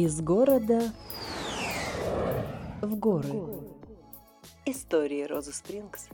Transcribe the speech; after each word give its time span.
Из 0.00 0.22
города 0.22 0.80
в 2.80 2.96
горы. 2.96 3.28
Истории 4.64 5.24
Розы 5.24 5.52
Спрингс. 5.52 6.08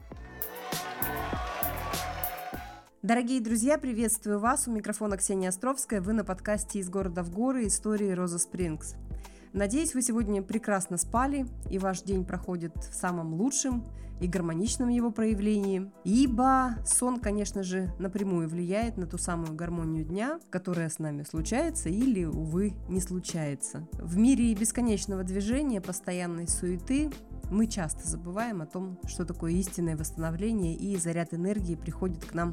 Дорогие 3.03 3.41
друзья, 3.41 3.79
приветствую 3.79 4.41
вас. 4.41 4.67
У 4.67 4.73
микрофона 4.73 5.17
Ксения 5.17 5.51
Островская. 5.51 6.01
Вы 6.01 6.15
на 6.15 6.25
подкасте 6.25 6.81
«Из 6.81 6.91
города 6.91 7.23
в 7.23 7.31
горы. 7.31 7.69
Истории 7.69 8.11
Розы 8.11 8.41
Спрингс». 8.41 8.97
Надеюсь, 9.57 9.95
вы 9.95 10.03
сегодня 10.03 10.43
прекрасно 10.43 10.99
спали, 10.99 11.47
и 11.71 11.79
ваш 11.79 12.03
день 12.03 12.27
проходит 12.27 12.77
в 12.77 12.95
самом 12.95 13.33
лучшем 13.33 13.87
и 14.21 14.29
гармоничном 14.29 14.91
его 14.91 15.11
проявлении, 15.11 15.91
ибо 16.05 16.77
сон, 16.85 17.19
конечно 17.19 17.63
же, 17.63 17.91
напрямую 17.99 18.51
влияет 18.51 18.99
на 18.99 19.07
ту 19.07 19.17
самую 19.17 19.55
гармонию 19.55 20.05
дня, 20.05 20.41
которая 20.51 20.91
с 20.91 20.99
нами 20.99 21.23
случается 21.23 21.89
или, 21.89 22.25
увы, 22.25 22.75
не 22.91 23.01
случается. 23.01 23.89
В 23.95 24.19
мире 24.19 24.53
бесконечного 24.53 25.25
движения, 25.25 25.81
постоянной 25.81 26.49
суеты 26.49 27.11
мы 27.51 27.67
часто 27.67 28.07
забываем 28.07 28.61
о 28.61 28.67
том, 28.67 28.99
что 29.07 29.25
такое 29.25 29.53
истинное 29.53 29.97
восстановление 29.97 30.77
и 30.77 30.99
заряд 30.99 31.33
энергии 31.33 31.77
приходит 31.77 32.27
к 32.27 32.35
нам 32.35 32.53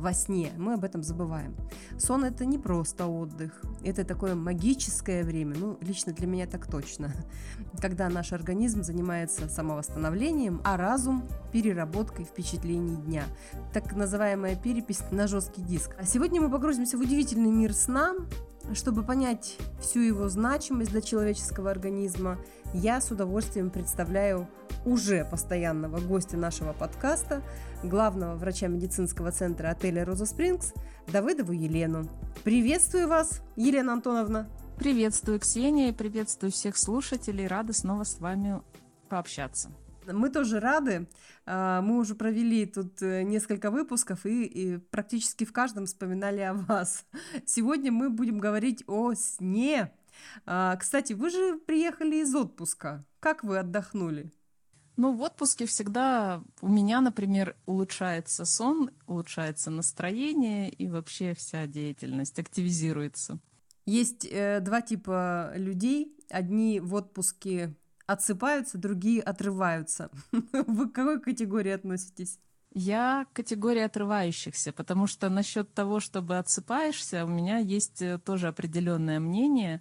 во 0.00 0.12
сне. 0.14 0.52
Мы 0.56 0.74
об 0.74 0.84
этом 0.84 1.02
забываем. 1.02 1.54
Сон 1.98 2.24
это 2.24 2.44
не 2.46 2.58
просто 2.58 3.06
отдых, 3.06 3.62
это 3.84 4.04
такое 4.04 4.34
магическое 4.34 5.22
время, 5.22 5.56
ну, 5.58 5.78
лично 5.80 6.12
для 6.12 6.26
меня 6.26 6.46
так 6.46 6.66
точно, 6.66 7.12
когда 7.80 8.08
наш 8.08 8.32
организм 8.32 8.82
занимается 8.82 9.48
самовосстановлением, 9.48 10.60
а 10.64 10.76
разум 10.76 11.28
переработкой 11.52 12.24
впечатлений 12.24 12.96
дня. 12.96 13.24
Так 13.72 13.94
называемая 13.94 14.56
перепись 14.56 15.02
на 15.10 15.26
жесткий 15.26 15.62
диск. 15.62 15.94
А 15.98 16.04
сегодня 16.04 16.40
мы 16.40 16.50
погрузимся 16.50 16.96
в 16.96 17.00
удивительный 17.00 17.50
мир 17.50 17.74
сна, 17.74 18.14
чтобы 18.74 19.02
понять 19.02 19.56
всю 19.80 20.00
его 20.00 20.28
значимость 20.28 20.90
для 20.90 21.00
человеческого 21.00 21.70
организма, 21.70 22.38
я 22.72 23.00
с 23.00 23.10
удовольствием 23.10 23.70
представляю 23.70 24.48
уже 24.84 25.24
постоянного 25.24 25.98
гостя 25.98 26.36
нашего 26.36 26.72
подкаста, 26.72 27.42
главного 27.82 28.36
врача 28.36 28.68
медицинского 28.68 29.32
центра 29.32 29.70
отеля 29.70 30.04
«Роза 30.04 30.26
Спрингс» 30.26 30.72
Давыдову 31.08 31.52
Елену. 31.52 32.08
Приветствую 32.44 33.08
вас, 33.08 33.42
Елена 33.56 33.94
Антоновна. 33.94 34.48
Приветствую, 34.78 35.40
Ксения, 35.40 35.88
и 35.88 35.92
приветствую 35.92 36.52
всех 36.52 36.76
слушателей. 36.76 37.46
Рада 37.46 37.72
снова 37.72 38.04
с 38.04 38.18
вами 38.20 38.62
пообщаться. 39.08 39.70
Мы 40.06 40.30
тоже 40.30 40.60
рады. 40.60 41.08
А, 41.46 41.82
мы 41.82 41.98
уже 41.98 42.14
провели 42.14 42.66
тут 42.66 43.02
э, 43.02 43.22
несколько 43.22 43.70
выпусков 43.70 44.24
и, 44.24 44.44
и 44.44 44.78
практически 44.78 45.44
в 45.44 45.52
каждом 45.52 45.86
вспоминали 45.86 46.40
о 46.40 46.54
вас. 46.54 47.04
Сегодня 47.44 47.92
мы 47.92 48.10
будем 48.10 48.38
говорить 48.38 48.84
о 48.86 49.14
сне. 49.14 49.92
А, 50.46 50.76
кстати, 50.76 51.12
вы 51.12 51.30
же 51.30 51.58
приехали 51.58 52.16
из 52.16 52.34
отпуска. 52.34 53.04
Как 53.20 53.44
вы 53.44 53.58
отдохнули? 53.58 54.32
Ну, 54.96 55.14
в 55.14 55.22
отпуске 55.22 55.66
всегда 55.66 56.42
у 56.60 56.68
меня, 56.68 57.00
например, 57.00 57.56
улучшается 57.64 58.44
сон, 58.44 58.90
улучшается 59.06 59.70
настроение 59.70 60.68
и 60.68 60.88
вообще 60.88 61.34
вся 61.34 61.66
деятельность 61.66 62.38
активизируется. 62.38 63.38
Есть 63.86 64.26
э, 64.30 64.60
два 64.60 64.82
типа 64.82 65.52
людей. 65.56 66.16
Одни 66.28 66.80
в 66.80 66.94
отпуске 66.94 67.74
отсыпаются, 68.06 68.78
другие 68.78 69.22
отрываются. 69.22 70.10
Вы 70.32 70.90
к 70.90 70.94
какой 70.94 71.20
категории 71.20 71.72
относитесь? 71.72 72.38
Я 72.72 73.26
категория 73.32 73.86
отрывающихся, 73.86 74.72
потому 74.72 75.08
что 75.08 75.28
насчет 75.28 75.74
того, 75.74 75.98
чтобы 75.98 76.38
отсыпаешься, 76.38 77.24
у 77.24 77.28
меня 77.28 77.58
есть 77.58 78.00
э, 78.00 78.18
тоже 78.18 78.46
определенное 78.46 79.18
мнение, 79.18 79.80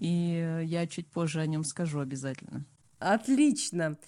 и 0.00 0.60
я 0.64 0.86
чуть 0.88 1.06
позже 1.06 1.40
о 1.40 1.46
нем 1.46 1.62
скажу 1.62 2.00
обязательно. 2.00 2.64
Отлично. 2.98 3.98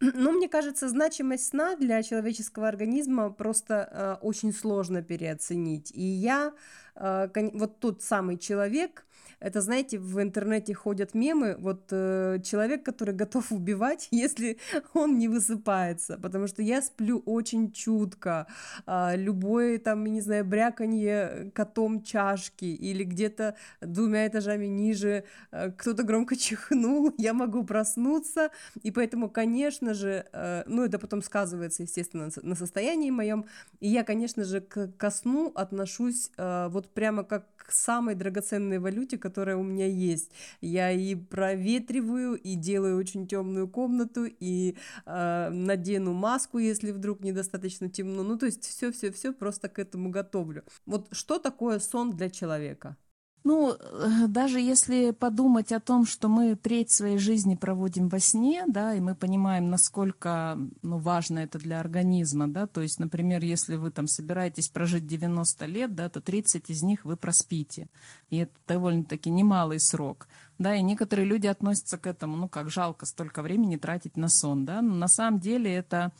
Ну, 0.00 0.32
мне 0.32 0.48
кажется, 0.48 0.88
значимость 0.88 1.48
сна 1.48 1.76
для 1.76 2.02
человеческого 2.02 2.68
организма 2.68 3.30
просто 3.30 3.88
э, 3.90 4.16
очень 4.20 4.52
сложно 4.52 5.02
переоценить. 5.02 5.92
И 5.94 6.02
я, 6.02 6.54
э, 6.96 7.28
вот 7.52 7.78
тот 7.80 8.02
самый 8.02 8.36
человек, 8.38 9.05
это, 9.40 9.60
знаете, 9.60 9.98
в 9.98 10.20
интернете 10.20 10.74
ходят 10.74 11.14
мемы, 11.14 11.56
вот 11.58 11.88
э, 11.90 12.38
человек, 12.42 12.84
который 12.84 13.14
готов 13.14 13.52
убивать, 13.52 14.08
если 14.10 14.58
он 14.94 15.18
не 15.18 15.28
высыпается, 15.28 16.18
потому 16.18 16.46
что 16.46 16.62
я 16.62 16.82
сплю 16.82 17.22
очень 17.26 17.72
чутко, 17.72 18.46
э, 18.86 19.16
любое 19.16 19.78
там, 19.78 20.04
не 20.04 20.20
знаю, 20.20 20.44
бряканье 20.44 21.50
котом 21.54 22.02
чашки 22.02 22.64
или 22.64 23.04
где-то 23.04 23.56
двумя 23.80 24.26
этажами 24.26 24.66
ниже 24.66 25.24
э, 25.52 25.70
кто-то 25.72 26.02
громко 26.02 26.36
чихнул, 26.36 27.12
я 27.18 27.34
могу 27.34 27.64
проснуться, 27.64 28.50
и 28.82 28.90
поэтому, 28.90 29.28
конечно 29.28 29.94
же, 29.94 30.26
э, 30.32 30.62
ну, 30.66 30.84
это 30.84 30.98
потом 30.98 31.22
сказывается, 31.22 31.82
естественно, 31.82 32.30
на 32.42 32.54
состоянии 32.54 33.10
моем, 33.10 33.44
и 33.80 33.88
я, 33.88 34.04
конечно 34.04 34.44
же, 34.44 34.60
к, 34.60 34.88
ко 34.96 35.10
сну 35.10 35.52
отношусь 35.54 36.30
э, 36.36 36.68
вот 36.70 36.88
прямо 36.88 37.24
как 37.24 37.44
самой 37.72 38.14
драгоценной 38.14 38.78
валюте, 38.78 39.18
которая 39.18 39.56
у 39.56 39.62
меня 39.62 39.86
есть. 39.86 40.30
Я 40.60 40.90
и 40.90 41.14
проветриваю, 41.14 42.34
и 42.34 42.54
делаю 42.54 42.98
очень 42.98 43.26
темную 43.26 43.68
комнату, 43.68 44.24
и 44.24 44.76
э, 45.04 45.48
надену 45.50 46.12
маску, 46.12 46.58
если 46.58 46.92
вдруг 46.92 47.20
недостаточно 47.20 47.88
темно. 47.88 48.22
Ну, 48.22 48.38
то 48.38 48.46
есть 48.46 48.64
все-все-все 48.64 49.32
просто 49.32 49.68
к 49.68 49.78
этому 49.78 50.10
готовлю. 50.10 50.64
Вот 50.86 51.08
что 51.12 51.38
такое 51.38 51.78
сон 51.78 52.10
для 52.16 52.30
человека? 52.30 52.96
Ну, 53.46 53.76
э, 53.78 54.26
даже 54.26 54.58
если 54.58 55.12
подумать 55.12 55.70
о 55.70 55.78
том, 55.78 56.04
что 56.04 56.28
мы 56.28 56.56
треть 56.56 56.90
своей 56.90 57.16
жизни 57.16 57.54
проводим 57.54 58.08
во 58.08 58.18
сне, 58.18 58.64
да, 58.66 58.92
и 58.92 58.98
мы 58.98 59.14
понимаем, 59.14 59.70
насколько 59.70 60.58
ну, 60.82 60.98
важно 60.98 61.38
это 61.38 61.56
для 61.60 61.78
организма, 61.78 62.48
да, 62.48 62.66
то 62.66 62.80
есть, 62.80 62.98
например, 62.98 63.44
если 63.44 63.76
вы 63.76 63.92
там 63.92 64.08
собираетесь 64.08 64.68
прожить 64.68 65.06
90 65.06 65.64
лет, 65.66 65.94
да, 65.94 66.08
то 66.08 66.20
30 66.20 66.70
из 66.70 66.82
них 66.82 67.04
вы 67.04 67.16
проспите, 67.16 67.88
и 68.30 68.38
это 68.38 68.52
довольно-таки 68.66 69.30
немалый 69.30 69.78
срок, 69.78 70.26
да, 70.58 70.74
и 70.74 70.82
некоторые 70.82 71.26
люди 71.26 71.46
относятся 71.46 71.98
к 71.98 72.08
этому, 72.08 72.36
ну, 72.36 72.48
как 72.48 72.68
жалко 72.68 73.06
столько 73.06 73.42
времени 73.42 73.76
тратить 73.76 74.16
на 74.16 74.28
сон, 74.28 74.64
да, 74.64 74.82
но 74.82 74.92
на 74.96 75.06
самом 75.06 75.38
деле 75.38 75.72
это 75.72 76.10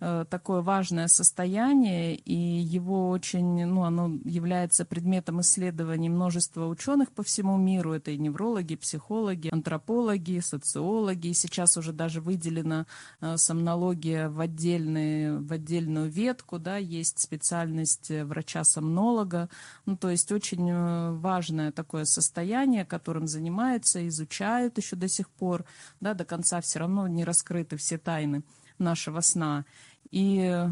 такое 0.00 0.62
важное 0.62 1.08
состояние, 1.08 2.16
и 2.16 2.34
его 2.34 3.10
очень, 3.10 3.66
ну, 3.66 3.84
оно 3.84 4.18
является 4.24 4.84
предметом 4.84 5.42
исследований 5.42 6.08
множества 6.08 6.66
ученых 6.66 7.12
по 7.12 7.22
всему 7.22 7.58
миру. 7.58 7.92
Это 7.92 8.10
и 8.10 8.18
неврологи, 8.18 8.76
психологи, 8.76 9.50
антропологи, 9.52 10.40
социологи. 10.40 11.28
И 11.28 11.34
сейчас 11.34 11.76
уже 11.76 11.92
даже 11.92 12.20
выделена 12.20 12.86
э, 13.20 13.36
сомнология 13.36 14.28
в, 14.28 14.40
отдельные, 14.40 15.38
в 15.38 15.52
отдельную 15.52 16.08
ветку, 16.08 16.58
да, 16.58 16.78
есть 16.78 17.18
специальность 17.20 18.10
врача-сомнолога. 18.10 19.50
Ну, 19.86 19.96
то 19.96 20.08
есть 20.08 20.32
очень 20.32 20.70
э, 20.70 21.12
важное 21.12 21.72
такое 21.72 22.04
состояние, 22.04 22.84
которым 22.84 23.26
занимаются, 23.26 24.06
изучают 24.08 24.78
еще 24.78 24.96
до 24.96 25.08
сих 25.08 25.28
пор, 25.28 25.64
да, 26.00 26.14
до 26.14 26.24
конца 26.24 26.60
все 26.60 26.78
равно 26.78 27.06
не 27.06 27.24
раскрыты 27.24 27.76
все 27.76 27.98
тайны 27.98 28.42
нашего 28.80 29.20
сна. 29.20 29.64
И 30.10 30.66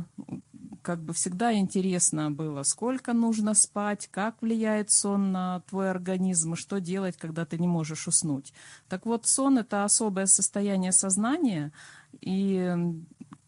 как 0.82 1.03
бы 1.03 1.12
всегда 1.12 1.53
интересно 1.53 2.31
было, 2.31 2.62
сколько 2.62 3.12
нужно 3.12 3.54
спать, 3.54 4.09
как 4.10 4.41
влияет 4.41 4.91
сон 4.91 5.32
на 5.32 5.60
твой 5.69 5.91
организм, 5.91 6.54
и 6.54 6.56
что 6.56 6.81
делать, 6.81 7.16
когда 7.16 7.44
ты 7.44 7.59
не 7.59 7.69
можешь 7.69 8.09
уснуть. 8.09 8.53
Так 8.88 9.04
вот, 9.04 9.26
сон– 9.26 9.59
это 9.59 9.84
особое 9.84 10.26
состояние 10.26 10.93
сознания, 10.93 11.72
и 12.21 12.75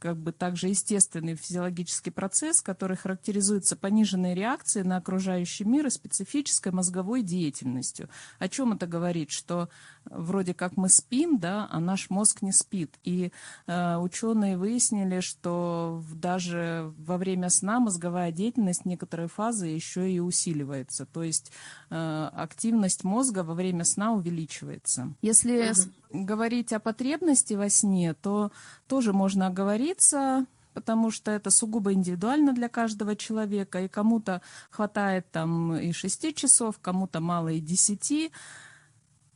как 0.01 0.17
бы 0.17 0.33
также 0.33 0.69
естественный 0.69 1.37
физиологический 1.37 2.11
процесс, 2.11 2.61
который 2.63 2.97
характеризуется 2.97 3.77
пониженной 3.77 4.35
реакцией 4.35 4.85
на 4.85 4.97
окружающий 4.97 5.65
мир 5.65 5.87
и 5.87 5.91
специфической 5.91 6.73
мозговой 6.73 7.23
деятельностью. 7.23 8.09
О 8.39 8.49
чем 8.49 8.73
это 8.73 8.87
говорит? 8.87 9.31
Что 9.31 9.69
вроде 10.07 10.55
как 10.55 10.77
мы 10.77 10.89
спим, 10.89 11.39
да, 11.39 11.69
а 11.71 11.79
наш 11.79 12.11
мозг 12.11 12.43
не 12.43 12.53
спит. 12.53 12.99
И 13.05 13.33
э, 13.67 13.97
ученые 13.97 14.57
выяснили, 14.57 15.21
что 15.21 16.03
даже 16.15 16.93
во 16.99 17.19
время 17.19 17.51
сна 17.51 17.79
мозговая 17.79 18.33
деятельность 18.33 18.87
некоторые 18.87 19.29
фазы 19.29 19.67
еще 19.67 20.11
и 20.11 20.19
усиливается. 20.19 21.05
То 21.05 21.23
есть 21.23 21.53
э, 21.91 22.31
активность 22.33 23.05
мозга 23.05 23.45
во 23.45 23.55
время 23.55 23.85
сна 23.85 24.13
увеличивается. 24.13 25.15
Если. 25.21 25.73
Говорить 26.13 26.73
о 26.73 26.81
потребности 26.81 27.55
во 27.55 27.69
сне, 27.69 28.15
то 28.15 28.53
тоже 28.87 29.13
можно 29.13 29.47
оговориться, 29.47 30.47
потому 30.75 31.11
что 31.11 31.31
это 31.31 31.51
сугубо 31.51 31.93
индивидуально 31.93 32.53
для 32.53 32.69
каждого 32.69 33.17
человека, 33.17 33.83
и 33.83 33.89
кому-то 33.89 34.43
хватает 34.71 35.31
там 35.31 35.77
и 35.77 35.93
6 35.93 36.35
часов, 36.35 36.79
кому-то 36.81 37.21
мало 37.21 37.49
и 37.49 37.61
10. 37.61 38.33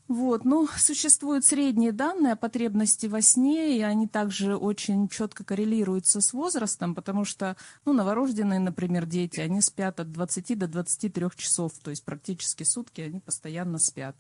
Вот, 0.06 0.44
ну, 0.44 0.68
существуют 0.76 1.46
средние 1.46 1.90
данные 1.90 2.34
о 2.34 2.36
потребности 2.36 3.06
во 3.06 3.22
сне, 3.22 3.78
и 3.78 3.80
они 3.80 4.06
также 4.06 4.54
очень 4.54 5.08
четко 5.08 5.44
коррелируются 5.44 6.20
с 6.20 6.34
возрастом, 6.34 6.94
потому 6.94 7.24
что, 7.24 7.56
ну, 7.86 7.94
новорожденные, 7.94 8.60
например, 8.60 9.06
дети, 9.06 9.40
они 9.40 9.62
спят 9.62 10.00
от 10.00 10.12
20 10.12 10.58
до 10.58 10.68
23 10.68 11.28
часов, 11.36 11.72
то 11.82 11.88
есть 11.88 12.04
практически 12.04 12.64
сутки 12.64 13.00
они 13.00 13.20
постоянно 13.20 13.78
спят. 13.78 14.14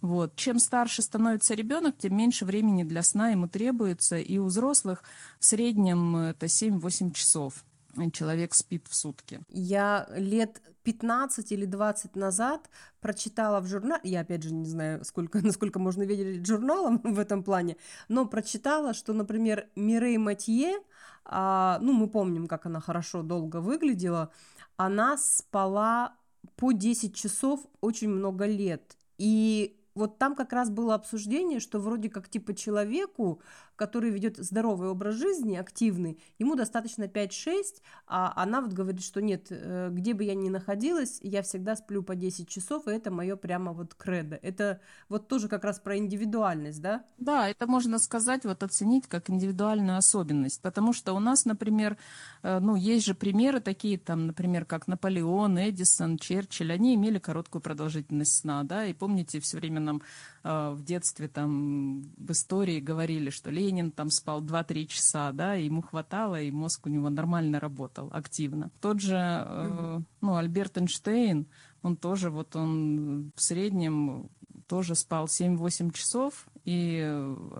Вот. 0.00 0.34
Чем 0.34 0.58
старше 0.58 1.02
становится 1.02 1.54
ребенок, 1.54 1.96
тем 1.98 2.16
меньше 2.16 2.44
времени 2.44 2.82
для 2.82 3.04
сна 3.04 3.30
ему 3.30 3.46
требуется, 3.46 4.18
и 4.18 4.38
у 4.38 4.46
взрослых 4.46 5.04
в 5.38 5.44
среднем 5.44 6.16
это 6.16 6.46
7-8 6.46 7.12
часов 7.12 7.64
человек 8.12 8.54
спит 8.54 8.86
в 8.88 8.94
сутки. 8.94 9.40
Я 9.48 10.08
лет 10.16 10.62
15 10.82 11.52
или 11.52 11.66
20 11.66 12.16
назад 12.16 12.70
прочитала 13.00 13.60
в 13.60 13.66
журнале, 13.66 14.00
я 14.04 14.20
опять 14.20 14.42
же 14.42 14.54
не 14.54 14.66
знаю, 14.66 15.04
сколько, 15.04 15.40
насколько 15.42 15.78
можно 15.78 16.02
верить 16.02 16.46
журналам 16.46 17.00
в 17.04 17.18
этом 17.18 17.42
плане, 17.42 17.76
но 18.08 18.26
прочитала, 18.26 18.94
что, 18.94 19.12
например, 19.12 19.68
Мирей 19.76 20.16
Матье, 20.18 20.78
а, 21.24 21.78
ну, 21.82 21.92
мы 21.92 22.08
помним, 22.08 22.46
как 22.46 22.66
она 22.66 22.80
хорошо 22.80 23.22
долго 23.22 23.60
выглядела, 23.60 24.32
она 24.76 25.18
спала 25.18 26.14
по 26.56 26.72
10 26.72 27.14
часов 27.14 27.60
очень 27.80 28.08
много 28.08 28.46
лет. 28.46 28.96
И 29.18 29.78
вот 29.94 30.18
там 30.18 30.34
как 30.34 30.52
раз 30.52 30.70
было 30.70 30.94
обсуждение, 30.94 31.60
что 31.60 31.80
вроде 31.80 32.08
как 32.08 32.28
типа 32.28 32.54
человеку 32.54 33.42
который 33.78 34.10
ведет 34.10 34.36
здоровый 34.36 34.90
образ 34.90 35.14
жизни, 35.14 35.56
активный, 35.56 36.18
ему 36.38 36.56
достаточно 36.56 37.04
5-6, 37.04 37.80
а 38.06 38.32
она 38.36 38.60
вот 38.60 38.72
говорит, 38.72 39.02
что 39.02 39.22
нет, 39.22 39.46
э, 39.50 39.88
где 39.92 40.14
бы 40.14 40.24
я 40.24 40.34
ни 40.34 40.48
находилась, 40.48 41.20
я 41.22 41.42
всегда 41.42 41.76
сплю 41.76 42.02
по 42.02 42.16
10 42.16 42.48
часов, 42.48 42.88
и 42.88 42.90
это 42.90 43.10
мое 43.10 43.36
прямо 43.36 43.72
вот 43.72 43.94
кредо. 43.94 44.38
Это 44.42 44.80
вот 45.08 45.28
тоже 45.28 45.48
как 45.48 45.64
раз 45.64 45.78
про 45.78 45.96
индивидуальность, 45.96 46.82
да? 46.82 47.04
Да, 47.18 47.48
это 47.48 47.66
можно 47.66 47.98
сказать, 47.98 48.44
вот 48.44 48.62
оценить 48.62 49.06
как 49.06 49.30
индивидуальную 49.30 49.96
особенность, 49.96 50.60
потому 50.60 50.92
что 50.92 51.12
у 51.14 51.20
нас, 51.20 51.44
например, 51.44 51.96
э, 52.42 52.58
ну, 52.58 52.74
есть 52.74 53.06
же 53.06 53.14
примеры 53.14 53.60
такие, 53.60 53.96
там, 53.96 54.26
например, 54.26 54.64
как 54.64 54.88
Наполеон, 54.88 55.56
Эдисон, 55.56 56.18
Черчилль, 56.18 56.72
они 56.72 56.96
имели 56.96 57.18
короткую 57.18 57.62
продолжительность 57.62 58.40
сна, 58.40 58.64
да, 58.64 58.86
и 58.86 58.92
помните, 58.92 59.38
все 59.38 59.58
время 59.58 59.78
нам 59.80 60.02
в 60.48 60.82
детстве 60.82 61.28
там 61.28 62.02
в 62.16 62.32
истории 62.32 62.80
говорили, 62.80 63.30
что 63.30 63.50
Ленин 63.50 63.90
там 63.90 64.10
спал 64.10 64.42
2-3 64.42 64.86
часа, 64.86 65.32
да, 65.32 65.56
и 65.56 65.66
ему 65.66 65.82
хватало, 65.82 66.40
и 66.40 66.50
мозг 66.50 66.86
у 66.86 66.88
него 66.88 67.10
нормально 67.10 67.60
работал, 67.60 68.08
активно. 68.12 68.70
Тот 68.80 69.00
же, 69.00 69.16
э, 69.16 70.00
ну, 70.20 70.36
Альберт 70.36 70.78
Эйнштейн, 70.78 71.46
он 71.82 71.96
тоже, 71.96 72.30
вот 72.30 72.56
он 72.56 73.32
в 73.36 73.42
среднем 73.42 74.30
тоже 74.66 74.94
спал 74.94 75.26
7-8 75.26 75.92
часов, 75.92 76.46
и 76.64 77.06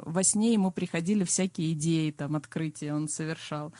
во 0.04 0.22
сне 0.22 0.52
ему 0.52 0.70
приходили 0.70 1.24
всякие 1.24 1.72
идеи, 1.72 2.10
там, 2.10 2.36
открытия 2.36 2.94
он 2.94 3.08
совершал. 3.08 3.72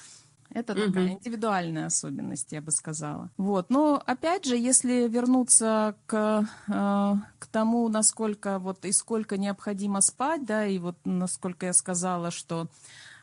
Это 0.51 0.73
угу. 0.73 0.87
такая 0.87 1.09
индивидуальная 1.09 1.87
особенность, 1.87 2.53
я 2.53 2.63
бы 2.63 2.71
сказала. 2.71 3.31
Вот. 3.37 3.71
Но 3.71 4.03
опять 4.07 4.47
же, 4.47 4.57
если 4.57 5.07
вернуться 5.09 5.95
к, 6.07 6.49
э, 6.69 7.15
к 7.39 7.47
тому, 7.47 7.89
насколько 7.89 8.59
вот 8.59 8.85
и 8.85 8.93
сколько 8.93 9.37
необходимо 9.37 10.01
спать, 10.01 10.45
да, 10.47 10.67
и 10.67 10.79
вот 10.79 10.97
насколько 11.05 11.67
я 11.67 11.73
сказала, 11.73 12.31
что 12.31 12.69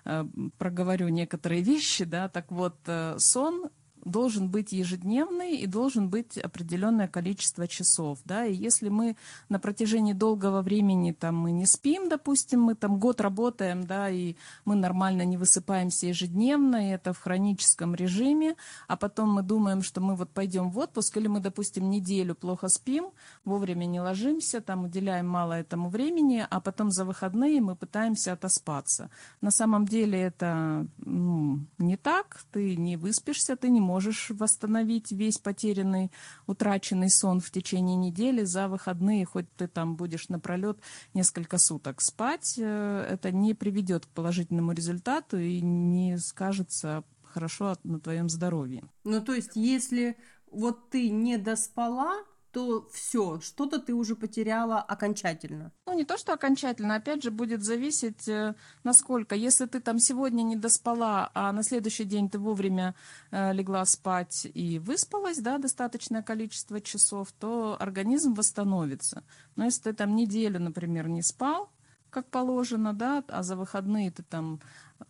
э, 0.06 0.25
проговорю 0.57 1.10
некоторые 1.10 1.62
вещи, 1.62 2.06
да, 2.06 2.30
так 2.30 2.51
вот, 2.51 2.75
э, 2.86 3.16
сон 3.18 3.69
должен 4.06 4.50
быть 4.50 4.72
ежедневный 4.72 5.57
и 5.57 5.66
должен 5.66 6.10
быть 6.10 6.38
определенное 6.38 7.07
количество 7.07 7.68
часов, 7.68 8.19
да, 8.24 8.46
и 8.46 8.54
если 8.54 8.90
мы 8.90 9.18
на 9.50 9.60
протяжении 9.60 10.13
долгого 10.13 10.62
времени 10.62 11.12
там 11.12 11.36
мы 11.36 11.52
не 11.52 11.66
спим, 11.66 12.07
допустим, 12.07 12.62
мы 12.62 12.75
там 12.75 13.00
год 13.00 13.19
работаем, 13.19 13.86
да, 13.86 14.10
и 14.10 14.36
мы 14.63 14.75
нормально 14.75 15.24
не 15.24 15.38
высыпаемся 15.38 16.06
ежедневно, 16.06 16.88
и 16.88 16.92
это 16.92 17.13
в 17.13 17.19
хроническом 17.19 17.96
режиме, 17.96 18.56
а 18.88 18.96
потом 18.96 19.34
мы 19.34 19.42
думаем, 19.42 19.81
что 19.81 20.02
мы 20.02 20.16
вот 20.16 20.30
пойдем 20.30 20.69
в 20.69 20.78
отпуск, 20.78 21.18
или 21.18 21.28
мы, 21.28 21.40
допустим, 21.40 21.90
неделю 21.90 22.36
плохо 22.36 22.68
спим, 22.68 23.10
вовремя 23.44 23.86
не 23.86 24.00
ложимся, 24.00 24.62
там 24.62 24.84
уделяем 24.84 25.28
мало 25.28 25.54
этому 25.54 25.90
времени, 25.90 26.46
а 26.48 26.62
потом 26.62 26.92
за 26.92 27.06
выходные 27.06 27.60
мы 27.60 27.75
пытаемся 27.75 28.34
отоспаться. 28.34 29.10
На 29.42 29.50
самом 29.50 29.88
деле 29.88 30.22
это 30.22 30.86
ну, 30.98 31.60
не 31.80 31.98
так, 31.98 32.44
ты 32.51 32.75
не 32.75 32.98
выспишься, 32.98 33.56
ты 33.56 33.69
не 33.69 33.81
можешь 33.81 33.94
можешь 33.95 34.30
восстановить 34.31 35.13
весь 35.13 35.38
потерянный, 35.38 36.12
утраченный 36.47 37.09
сон 37.09 37.39
в 37.39 37.50
течение 37.50 37.95
недели 37.95 38.44
за 38.44 38.68
выходные, 38.68 39.24
хоть 39.24 39.50
ты 39.56 39.68
там 39.69 39.95
будешь 39.95 40.27
напролет 40.27 40.77
несколько 41.13 41.57
суток 41.57 42.01
спать, 42.01 42.56
э, 42.57 43.07
это 43.09 43.31
не 43.31 43.53
приведет 43.53 44.06
к 44.06 44.09
положительному 44.09 44.74
результату 44.74 45.38
и 45.38 45.62
не 45.62 46.18
скажется 46.18 47.06
хорошо 47.24 47.77
на 47.83 48.01
твоем 48.01 48.27
здоровье. 48.27 48.83
Ну, 49.06 49.21
то 49.21 49.33
есть, 49.33 49.51
если 49.56 50.18
вот 50.51 50.89
ты 50.89 51.09
не 51.09 51.38
доспала, 51.38 52.15
то 52.56 52.88
все, 52.90 53.42
что-то 53.42 53.80
ты 53.80 53.94
уже 53.94 54.16
потеряла 54.16 54.80
окончательно. 54.80 55.74
Ну, 55.86 55.94
не 55.94 56.06
то, 56.06 56.18
что 56.18 56.31
окончательно, 56.31 56.96
опять 56.96 57.22
же, 57.22 57.30
будет 57.30 57.66
зависеть, 57.66 58.30
э, 58.30 58.56
насколько. 58.86 59.36
Если 59.36 59.66
ты 59.66 59.81
там 59.81 60.00
сегодня 60.00 60.42
не 60.42 60.56
доспала, 60.56 61.31
а 61.34 61.52
на 61.52 61.63
следующий 61.63 62.06
день 62.06 62.30
ты 62.30 62.40
вовремя 62.40 62.96
э, 63.31 63.52
легла 63.52 63.84
спать 63.84 64.48
и 64.54 64.80
выспалась, 64.80 65.40
да, 65.40 65.57
достаточное 65.57 66.22
количество 66.22 66.80
часов, 66.80 67.34
то 67.34 67.75
организм 67.78 68.34
восстановится. 68.36 69.25
Но 69.58 69.66
если 69.66 69.81
ты 69.81 69.94
там 69.94 70.16
неделю, 70.16 70.62
например, 70.62 71.10
не 71.10 71.24
спал, 71.24 71.69
как 72.10 72.30
положено, 72.30 72.94
да, 72.94 73.22
а 73.28 73.44
за 73.44 73.58
выходные 73.58 74.12
ты 74.12 74.24
там, 74.24 74.62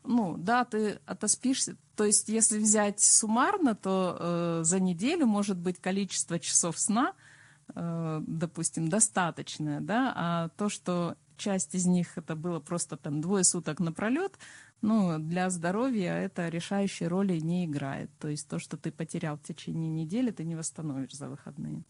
ну, 0.04 0.36
да, 0.36 0.66
ты 0.66 1.00
отоспишься. 1.06 1.78
То 1.96 2.06
есть, 2.06 2.28
если 2.28 2.58
взять 2.58 3.02
суммарно, 3.02 3.76
то 3.76 4.18
э, 4.20 4.60
за 4.64 4.80
неделю 4.80 5.28
может 5.28 5.58
быть 5.58 5.80
количество 5.80 6.40
часов 6.40 6.80
сна– 6.80 7.14
допустим, 7.74 8.88
достаточное, 8.88 9.82
да, 9.82 10.14
а 10.16 10.50
то, 10.50 10.70
что 10.70 11.16
часть 11.38 11.76
из 11.76 11.86
них 11.86 12.18
это 12.18 12.36
было 12.36 12.60
просто 12.60 12.98
там 12.98 13.22
двое 13.22 13.44
суток 13.44 13.80
напролет, 13.80 14.38
ну, 14.82 15.18
для 15.20 15.50
здоровья 15.50 16.14
это 16.14 16.48
решающей 16.50 17.08
роли 17.08 17.40
не 17.40 17.66
играет. 17.66 18.12
То 18.20 18.28
есть 18.28 18.48
то, 18.48 18.60
что 18.60 18.78
ты 18.78 18.92
потерял 18.92 19.38
в 19.38 19.42
течение 19.42 19.90
недели, 19.90 20.32
ты 20.32 20.44
не 20.44 20.56
восстановишь 20.56 21.14
за 21.14 21.28
выходные. 21.28 21.84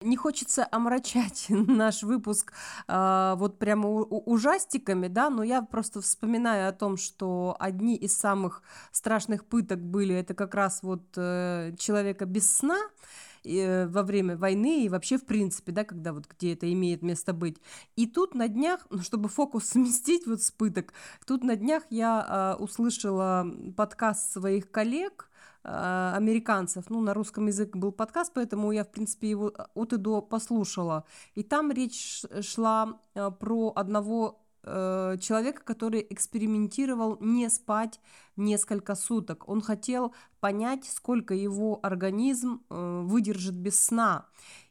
Не 0.00 0.16
хочется 0.16 0.66
омрачать 0.70 1.46
наш 1.48 2.02
выпуск 2.02 2.52
э, 2.88 3.34
вот 3.38 3.58
прямо 3.58 3.88
ужастиками, 3.88 5.08
да, 5.08 5.30
но 5.30 5.42
я 5.42 5.62
просто 5.62 6.00
вспоминаю 6.00 6.68
о 6.68 6.72
том, 6.72 6.96
что 6.96 7.56
одни 7.58 7.96
из 7.96 8.18
самых 8.18 8.62
страшных 8.92 9.46
пыток 9.46 9.80
были 9.80 10.14
это 10.14 10.34
как 10.34 10.54
раз 10.54 10.82
вот 10.82 11.04
э, 11.16 11.72
человека 11.78 12.26
без 12.26 12.54
сна, 12.54 12.78
э, 13.44 13.86
во 13.86 14.02
время 14.02 14.36
войны 14.36 14.84
и 14.84 14.88
вообще 14.88 15.18
в 15.18 15.24
принципе, 15.24 15.72
да, 15.72 15.84
когда 15.84 16.12
вот 16.12 16.26
где 16.26 16.54
это 16.54 16.72
имеет 16.72 17.02
место 17.02 17.32
быть. 17.32 17.58
И 17.96 18.06
тут 18.06 18.34
на 18.34 18.48
днях, 18.48 18.86
ну, 18.90 19.00
чтобы 19.00 19.28
фокус 19.28 19.64
сместить 19.70 20.26
вот 20.26 20.42
с 20.42 20.50
пыток, 20.50 20.92
тут 21.26 21.44
на 21.44 21.56
днях 21.56 21.82
я 21.90 22.56
э, 22.58 22.62
услышала 22.62 23.46
подкаст 23.76 24.32
своих 24.32 24.70
коллег, 24.70 25.30
э, 25.64 26.12
американцев, 26.14 26.90
ну, 26.90 27.00
на 27.00 27.14
русском 27.14 27.46
языке 27.46 27.78
был 27.78 27.92
подкаст, 27.92 28.32
поэтому 28.34 28.72
я, 28.72 28.84
в 28.84 28.90
принципе, 28.90 29.30
его 29.30 29.52
от 29.74 29.92
и 29.92 29.96
до 29.96 30.22
послушала. 30.22 31.04
И 31.34 31.42
там 31.42 31.70
речь 31.70 32.22
шла 32.40 33.00
про 33.14 33.72
одного 33.74 34.43
э, 34.64 35.16
человека, 35.20 35.62
который 35.64 36.06
экспериментировал 36.10 37.18
не 37.20 37.48
спать 37.50 38.00
несколько 38.36 38.94
суток. 38.94 39.48
Он 39.48 39.60
хотел 39.60 40.14
понять, 40.40 40.84
сколько 40.84 41.34
его 41.34 41.80
организм 41.82 42.62
э, 42.70 43.02
выдержит 43.04 43.54
без 43.54 43.80
сна. 43.80 44.26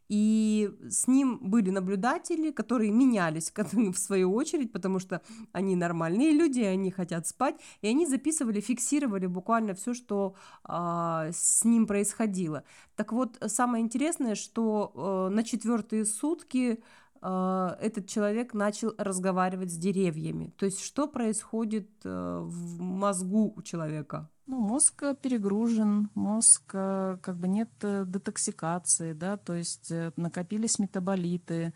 И 0.09 0.69
с 0.89 1.07
ним 1.07 1.39
были 1.41 1.69
наблюдатели, 1.69 2.51
которые 2.51 2.91
менялись 2.91 3.51
в 3.73 3.97
свою 3.97 4.33
очередь, 4.33 4.71
потому 4.71 4.99
что 4.99 5.21
они 5.53 5.75
нормальные 5.75 6.31
люди, 6.31 6.61
они 6.61 6.91
хотят 6.91 7.25
спать, 7.25 7.55
и 7.81 7.87
они 7.87 8.05
записывали, 8.05 8.59
фиксировали 8.59 9.27
буквально 9.27 9.73
все, 9.73 9.93
что 9.93 10.35
э, 10.67 11.31
с 11.33 11.63
ним 11.63 11.87
происходило. 11.87 12.63
Так 12.95 13.11
вот, 13.11 13.37
самое 13.47 13.83
интересное, 13.83 14.35
что 14.35 14.91
э, 14.93 15.33
на 15.33 15.43
четвертые 15.43 16.05
сутки 16.05 16.83
этот 17.23 18.07
человек 18.07 18.53
начал 18.53 18.93
разговаривать 18.97 19.71
с 19.71 19.77
деревьями. 19.77 20.53
То 20.57 20.65
есть 20.65 20.83
что 20.83 21.07
происходит 21.07 21.89
э, 22.03 22.39
в 22.43 22.81
мозгу 22.81 23.53
у 23.55 23.61
человека? 23.61 24.29
Ну, 24.45 24.59
мозг 24.59 25.03
перегружен, 25.21 26.09
мозг 26.15 26.71
э, 26.73 27.17
как 27.21 27.37
бы 27.37 27.47
нет 27.47 27.69
э, 27.81 28.03
детоксикации, 28.05 29.13
да, 29.13 29.37
то 29.37 29.53
есть 29.53 29.91
накопились 30.17 30.79
метаболиты 30.79 31.73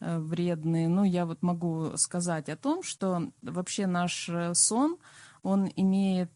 вредные. 0.00 0.88
Ну, 0.88 1.04
я 1.04 1.26
вот 1.26 1.42
могу 1.42 1.92
сказать 1.96 2.48
о 2.48 2.56
том, 2.56 2.82
что 2.82 3.32
вообще 3.42 3.86
наш 3.86 4.30
сон, 4.54 4.98
он 5.42 5.70
имеет 5.76 6.32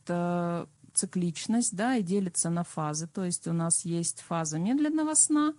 цикличность, 0.92 1.76
да, 1.76 1.96
и 1.96 2.02
делится 2.02 2.50
на 2.50 2.64
фазы. 2.64 3.06
То 3.06 3.24
есть 3.24 3.46
у 3.46 3.52
нас 3.52 3.84
есть 3.84 4.20
фаза 4.20 4.58
медленного 4.58 5.14
сна 5.14 5.54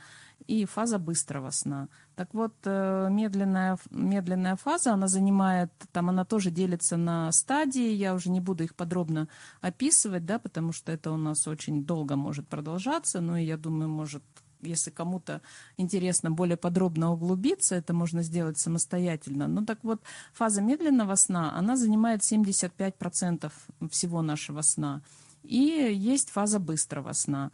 и 0.47 0.65
фаза 0.65 0.99
быстрого 0.99 1.51
сна. 1.51 1.87
Так 2.15 2.33
вот, 2.33 2.53
э, 2.65 3.07
медленная, 3.09 3.77
медленная 3.89 4.55
фаза, 4.55 4.93
она 4.93 5.07
занимает, 5.07 5.71
там 5.91 6.09
она 6.09 6.25
тоже 6.25 6.51
делится 6.51 6.97
на 6.97 7.31
стадии, 7.31 7.91
я 7.91 8.13
уже 8.13 8.29
не 8.29 8.41
буду 8.41 8.63
их 8.63 8.75
подробно 8.75 9.27
описывать, 9.61 10.25
да, 10.25 10.39
потому 10.39 10.71
что 10.73 10.91
это 10.91 11.11
у 11.11 11.17
нас 11.17 11.47
очень 11.47 11.83
долго 11.85 12.15
может 12.15 12.47
продолжаться, 12.47 13.21
ну 13.21 13.35
я 13.35 13.57
думаю, 13.57 13.89
может 13.89 14.23
если 14.63 14.91
кому-то 14.91 15.41
интересно 15.77 16.31
более 16.31 16.57
подробно 16.57 17.11
углубиться, 17.11 17.75
это 17.75 17.93
можно 17.93 18.21
сделать 18.21 18.59
самостоятельно. 18.59 19.47
Ну 19.47 19.65
так 19.65 19.79
вот, 19.83 20.01
фаза 20.33 20.61
медленного 20.61 21.15
сна, 21.15 21.57
она 21.57 21.75
занимает 21.75 22.21
75% 22.21 23.51
всего 23.89 24.21
нашего 24.21 24.61
сна. 24.61 25.01
И 25.43 25.57
есть 25.57 26.29
фаза 26.29 26.59
быстрого 26.59 27.13
сна. 27.13 27.51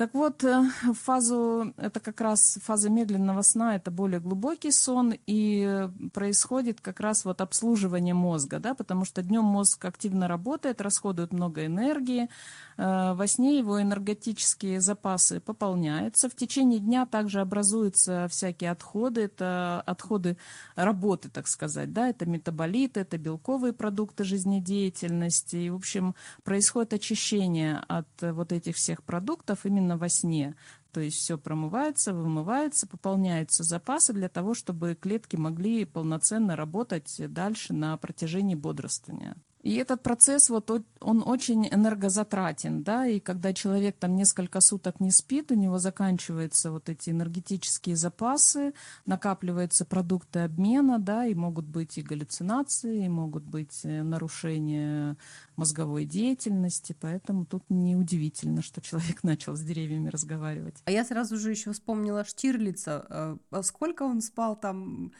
Так 0.00 0.14
вот, 0.14 0.42
э, 0.44 0.64
фазу, 0.94 1.74
это 1.76 2.00
как 2.00 2.22
раз 2.22 2.58
фаза 2.62 2.88
медленного 2.88 3.42
сна, 3.42 3.76
это 3.76 3.90
более 3.90 4.18
глубокий 4.18 4.72
сон, 4.72 5.12
и 5.26 5.90
происходит 6.14 6.80
как 6.80 7.00
раз 7.00 7.26
вот 7.26 7.42
обслуживание 7.42 8.14
мозга, 8.14 8.60
да, 8.60 8.74
потому 8.74 9.04
что 9.04 9.20
днем 9.20 9.44
мозг 9.44 9.84
активно 9.84 10.26
работает, 10.26 10.80
расходует 10.80 11.34
много 11.34 11.66
энергии, 11.66 12.30
э, 12.78 13.12
во 13.12 13.26
сне 13.26 13.58
его 13.58 13.82
энергетические 13.82 14.80
запасы 14.80 15.38
пополняются, 15.38 16.30
в 16.30 16.34
течение 16.34 16.80
дня 16.80 17.04
также 17.04 17.42
образуются 17.42 18.26
всякие 18.30 18.70
отходы, 18.70 19.24
это 19.24 19.82
отходы 19.84 20.38
работы, 20.76 21.28
так 21.28 21.46
сказать, 21.46 21.92
да, 21.92 22.08
это 22.08 22.24
метаболиты, 22.24 23.00
это 23.00 23.18
белковые 23.18 23.74
продукты 23.74 24.24
жизнедеятельности, 24.24 25.56
и, 25.56 25.68
в 25.68 25.74
общем, 25.74 26.14
происходит 26.42 26.94
очищение 26.94 27.82
от 27.86 28.08
вот 28.22 28.52
этих 28.52 28.76
всех 28.76 29.02
продуктов 29.02 29.66
именно 29.66 29.89
именно 29.90 29.96
во 29.98 30.08
сне. 30.08 30.54
То 30.92 31.00
есть 31.00 31.18
все 31.18 31.38
промывается, 31.38 32.12
вымывается, 32.12 32.86
пополняются 32.86 33.62
запасы 33.62 34.12
для 34.12 34.28
того, 34.28 34.54
чтобы 34.54 34.96
клетки 35.00 35.36
могли 35.36 35.84
полноценно 35.84 36.56
работать 36.56 37.14
дальше 37.32 37.72
на 37.72 37.96
протяжении 37.96 38.54
бодрствования. 38.56 39.36
И 39.62 39.74
этот 39.74 40.02
процесс, 40.02 40.48
вот 40.48 40.70
он 41.00 41.22
очень 41.26 41.68
энергозатратен, 41.68 42.82
да, 42.82 43.06
и 43.06 43.20
когда 43.20 43.52
человек 43.52 43.96
там 43.98 44.16
несколько 44.16 44.60
суток 44.60 45.00
не 45.00 45.10
спит, 45.10 45.52
у 45.52 45.54
него 45.54 45.78
заканчиваются 45.78 46.70
вот 46.70 46.88
эти 46.88 47.10
энергетические 47.10 47.96
запасы, 47.96 48.72
накапливаются 49.04 49.84
продукты 49.84 50.40
обмена, 50.40 50.98
да, 50.98 51.26
и 51.26 51.34
могут 51.34 51.66
быть 51.66 51.98
и 51.98 52.02
галлюцинации, 52.02 53.04
и 53.04 53.08
могут 53.08 53.44
быть 53.44 53.80
э, 53.84 54.02
нарушения 54.02 55.18
мозговой 55.56 56.06
деятельности, 56.06 56.96
поэтому 56.98 57.44
тут 57.44 57.62
неудивительно, 57.68 58.62
что 58.62 58.80
человек 58.80 59.18
начал 59.22 59.56
с 59.56 59.60
деревьями 59.60 60.08
разговаривать. 60.08 60.76
А 60.86 60.90
я 60.90 61.04
сразу 61.04 61.36
же 61.36 61.50
еще 61.50 61.72
вспомнила 61.72 62.24
Штирлица. 62.24 63.06
Э, 63.10 63.36
а 63.50 63.62
сколько 63.62 64.04
он 64.04 64.22
спал 64.22 64.56
там? 64.56 65.12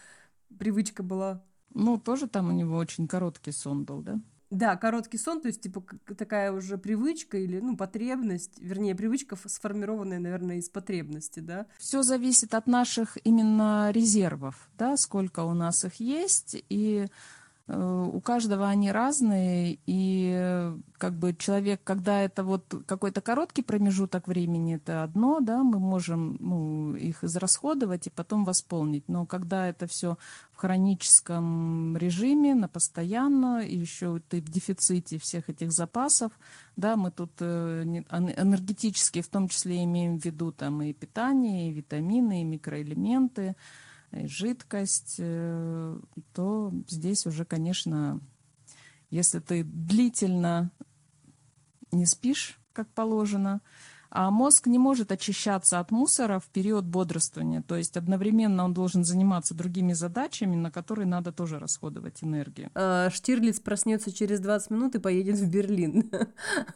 Привычка 0.58 1.02
была 1.04 1.44
ну, 1.74 1.98
тоже 1.98 2.26
там 2.26 2.48
у 2.48 2.52
него 2.52 2.76
очень 2.76 3.08
короткий 3.08 3.52
сон 3.52 3.84
был, 3.84 4.02
да? 4.02 4.20
Да, 4.50 4.76
короткий 4.76 5.16
сон, 5.16 5.40
то 5.40 5.46
есть, 5.46 5.60
типа, 5.60 5.84
такая 6.18 6.50
уже 6.50 6.76
привычка 6.76 7.38
или, 7.38 7.60
ну, 7.60 7.76
потребность, 7.76 8.58
вернее, 8.58 8.96
привычка 8.96 9.36
сформированная, 9.36 10.18
наверное, 10.18 10.56
из 10.56 10.68
потребности, 10.68 11.38
да? 11.38 11.66
Все 11.78 12.02
зависит 12.02 12.52
от 12.54 12.66
наших 12.66 13.16
именно 13.22 13.92
резервов, 13.92 14.68
да, 14.76 14.96
сколько 14.96 15.44
у 15.44 15.54
нас 15.54 15.84
их 15.84 16.00
есть, 16.00 16.56
и 16.68 17.06
у 17.68 18.20
каждого 18.20 18.68
они 18.68 18.90
разные, 18.90 19.78
и 19.86 20.32
э, 20.34 20.76
как 20.98 21.14
бы 21.14 21.34
человек, 21.34 21.80
когда 21.84 22.20
это 22.20 22.42
вот 22.42 22.74
какой-то 22.86 23.20
короткий 23.20 23.62
промежуток 23.62 24.26
времени, 24.26 24.74
это 24.74 25.04
одно, 25.04 25.38
да, 25.40 25.62
мы 25.62 25.78
можем 25.78 26.36
ну, 26.40 26.94
их 26.96 27.22
израсходовать 27.22 28.08
и 28.08 28.10
потом 28.10 28.44
восполнить. 28.44 29.08
Но 29.08 29.24
когда 29.24 29.68
это 29.68 29.86
все 29.86 30.18
в 30.52 30.56
хроническом 30.56 31.96
режиме, 31.96 32.54
на 32.54 32.66
постоянно, 32.66 33.60
и 33.60 33.76
еще 33.76 34.20
ты 34.28 34.40
в 34.40 34.48
дефиците 34.48 35.18
всех 35.18 35.48
этих 35.48 35.70
запасов, 35.70 36.32
да, 36.76 36.96
мы 36.96 37.12
тут 37.12 37.30
э, 37.38 37.84
энергетически 37.84 39.22
в 39.22 39.28
том 39.28 39.48
числе 39.48 39.84
имеем 39.84 40.18
в 40.18 40.24
виду 40.24 40.50
там 40.50 40.82
и 40.82 40.92
питание, 40.92 41.70
и 41.70 41.72
витамины, 41.72 42.42
и 42.42 42.44
микроэлементы, 42.44 43.54
жидкость, 44.12 45.16
э, 45.18 46.00
то 46.32 46.72
здесь 46.88 47.26
уже, 47.26 47.44
конечно, 47.44 48.20
если 49.10 49.40
ты 49.40 49.64
длительно 49.64 50.70
не 51.92 52.06
спишь, 52.06 52.58
как 52.72 52.88
положено, 52.88 53.60
а 54.10 54.30
мозг 54.30 54.66
не 54.66 54.78
может 54.78 55.12
очищаться 55.12 55.78
от 55.78 55.90
мусора 55.90 56.38
в 56.40 56.46
период 56.46 56.84
бодрствования. 56.84 57.62
То 57.62 57.76
есть 57.76 57.96
одновременно 57.96 58.64
он 58.64 58.74
должен 58.74 59.04
заниматься 59.04 59.54
другими 59.54 59.92
задачами, 59.92 60.56
на 60.56 60.70
которые 60.70 61.06
надо 61.06 61.32
тоже 61.32 61.58
расходовать 61.58 62.22
энергию. 62.22 62.70
А, 62.74 63.08
Штирлиц 63.10 63.60
проснется 63.60 64.12
через 64.12 64.40
20 64.40 64.70
минут 64.70 64.94
и 64.96 64.98
поедет 64.98 65.38
в 65.38 65.48
Берлин. 65.48 66.10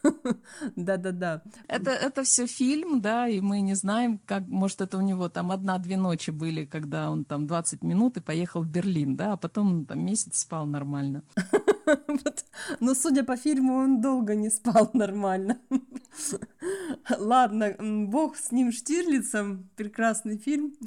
Да-да-да. 0.76 1.43
Это, 1.67 1.91
это 1.91 2.23
все 2.23 2.47
фильм, 2.47 3.00
да, 3.00 3.29
и 3.29 3.41
мы 3.41 3.61
не 3.61 3.75
знаем, 3.75 4.21
как, 4.25 4.47
может, 4.47 4.81
это 4.81 4.99
у 4.99 5.00
него 5.00 5.29
там 5.29 5.50
одна-две 5.50 5.97
ночи 5.97 6.31
были, 6.31 6.64
когда 6.64 7.11
он 7.11 7.25
там 7.25 7.47
20 7.47 7.83
минут 7.83 8.17
и 8.17 8.21
поехал 8.21 8.62
в 8.62 8.69
Берлин, 8.69 9.17
да, 9.17 9.33
а 9.33 9.37
потом 9.37 9.85
там 9.87 10.05
месяц 10.05 10.38
спал 10.38 10.67
нормально. 10.67 11.23
Но, 12.81 12.95
судя 12.95 13.25
по 13.25 13.37
фильму, 13.37 13.75
он 13.75 14.00
долго 14.00 14.35
не 14.35 14.50
спал 14.50 14.91
нормально. 14.93 15.59
Ладно, 17.18 17.76
бог 18.09 18.37
с 18.37 18.50
ним 18.50 18.73
Штирлицем, 18.73 19.68
прекрасный 19.76 20.38
фильм. 20.38 20.75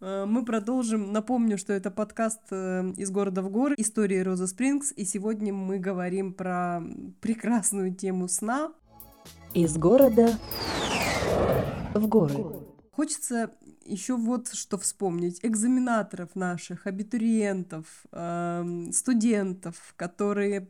Э, 0.00 0.26
мы 0.26 0.44
продолжим. 0.44 1.12
Напомню, 1.12 1.58
что 1.58 1.72
это 1.72 1.90
подкаст 1.90 2.40
э, 2.50 2.92
из 2.96 3.10
города 3.10 3.42
в 3.42 3.50
горы, 3.50 3.74
истории 3.78 4.18
Роза 4.20 4.46
Спрингс, 4.46 4.92
и 4.92 5.04
сегодня 5.04 5.52
мы 5.52 5.78
говорим 5.78 6.32
про 6.32 6.82
прекрасную 7.20 7.92
тему 7.94 8.28
сна. 8.28 8.72
Из 9.54 9.76
города 9.76 10.38
в 11.94 12.06
горы. 12.06 12.34
Хочется 12.92 13.50
еще 13.84 14.16
вот 14.16 14.48
что 14.52 14.78
вспомнить. 14.78 15.40
Экзаменаторов 15.42 16.36
наших, 16.36 16.86
абитуриентов, 16.86 17.86
э, 18.12 18.88
студентов, 18.92 19.94
которые 19.96 20.68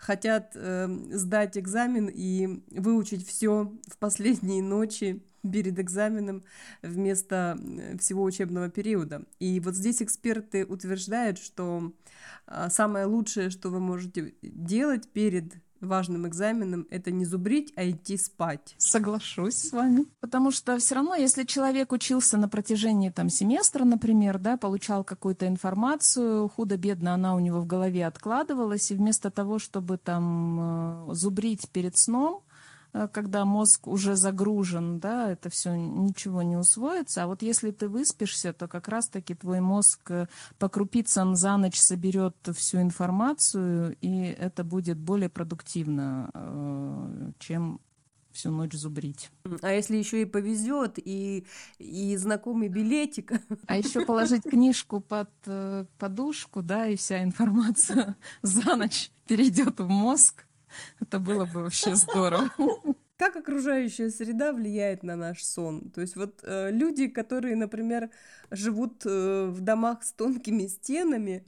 хотят 0.00 0.52
э, 0.54 0.88
сдать 1.12 1.58
экзамен 1.58 2.10
и 2.12 2.62
выучить 2.70 3.26
все 3.26 3.72
в 3.86 3.98
последние 3.98 4.62
ночи 4.62 5.22
перед 5.42 5.78
экзаменом 5.78 6.42
вместо 6.82 7.58
э, 7.60 7.98
всего 7.98 8.24
учебного 8.24 8.70
периода. 8.70 9.24
И 9.38 9.60
вот 9.60 9.74
здесь 9.74 10.02
эксперты 10.02 10.64
утверждают, 10.64 11.38
что 11.38 11.92
э, 12.46 12.68
самое 12.70 13.04
лучшее, 13.04 13.50
что 13.50 13.68
вы 13.68 13.78
можете 13.78 14.34
делать 14.42 15.06
перед 15.12 15.54
важным 15.80 16.26
экзаменом 16.26 16.86
это 16.90 17.10
не 17.10 17.24
зубрить, 17.24 17.72
а 17.76 17.88
идти 17.88 18.16
спать. 18.16 18.74
Соглашусь 18.78 19.56
с 19.56 19.72
вами. 19.72 20.06
Потому 20.20 20.50
что 20.50 20.76
все 20.78 20.94
равно, 20.96 21.14
если 21.14 21.44
человек 21.44 21.92
учился 21.92 22.36
на 22.36 22.48
протяжении 22.48 23.10
там 23.10 23.28
семестра, 23.28 23.84
например, 23.84 24.38
да, 24.38 24.56
получал 24.56 25.04
какую-то 25.04 25.46
информацию, 25.46 26.48
худо-бедно 26.48 27.14
она 27.14 27.34
у 27.34 27.38
него 27.38 27.60
в 27.60 27.66
голове 27.66 28.06
откладывалась, 28.06 28.90
и 28.90 28.94
вместо 28.94 29.30
того, 29.30 29.58
чтобы 29.58 29.98
там 29.98 31.10
э, 31.10 31.14
зубрить 31.14 31.68
перед 31.70 31.96
сном, 31.96 32.42
когда 33.12 33.44
мозг 33.44 33.86
уже 33.86 34.16
загружен, 34.16 34.98
да, 34.98 35.30
это 35.30 35.50
все 35.50 35.74
ничего 35.74 36.42
не 36.42 36.56
усвоится. 36.56 37.22
А 37.22 37.26
вот 37.26 37.42
если 37.42 37.70
ты 37.70 37.88
выспишься, 37.88 38.52
то 38.52 38.68
как 38.68 38.88
раз-таки 38.88 39.34
твой 39.34 39.60
мозг 39.60 40.10
э, 40.10 40.26
по 40.58 40.68
крупицам 40.68 41.36
за 41.36 41.56
ночь 41.56 41.78
соберет 41.78 42.36
всю 42.54 42.80
информацию, 42.80 43.96
и 44.00 44.22
это 44.22 44.64
будет 44.64 44.98
более 44.98 45.28
продуктивно, 45.28 46.30
э, 46.34 47.32
чем 47.38 47.80
всю 48.32 48.50
ночь 48.50 48.72
зубрить. 48.72 49.30
А 49.62 49.72
если 49.72 49.96
еще 49.96 50.22
и 50.22 50.24
повезет, 50.24 50.98
и, 50.98 51.46
и 51.78 52.16
знакомый 52.16 52.68
билетик. 52.68 53.32
А 53.66 53.76
еще 53.76 54.04
положить 54.04 54.42
книжку 54.44 55.00
под 55.00 55.30
подушку, 55.98 56.62
да, 56.62 56.86
и 56.86 56.96
вся 56.96 57.22
информация 57.22 58.16
за 58.42 58.76
ночь 58.76 59.10
перейдет 59.26 59.80
в 59.80 59.88
мозг. 59.88 60.44
Это 61.00 61.18
было 61.18 61.44
бы 61.44 61.62
вообще 61.62 61.94
здорово. 61.94 62.50
Как 63.16 63.36
окружающая 63.36 64.08
среда 64.08 64.52
влияет 64.52 65.02
на 65.02 65.14
наш 65.14 65.44
сон? 65.44 65.90
То 65.90 66.00
есть 66.00 66.16
вот 66.16 66.40
э, 66.42 66.70
люди, 66.70 67.06
которые, 67.06 67.54
например, 67.54 68.08
живут 68.50 69.02
э, 69.04 69.46
в 69.48 69.60
домах 69.60 70.04
с 70.04 70.12
тонкими 70.12 70.66
стенами, 70.66 71.44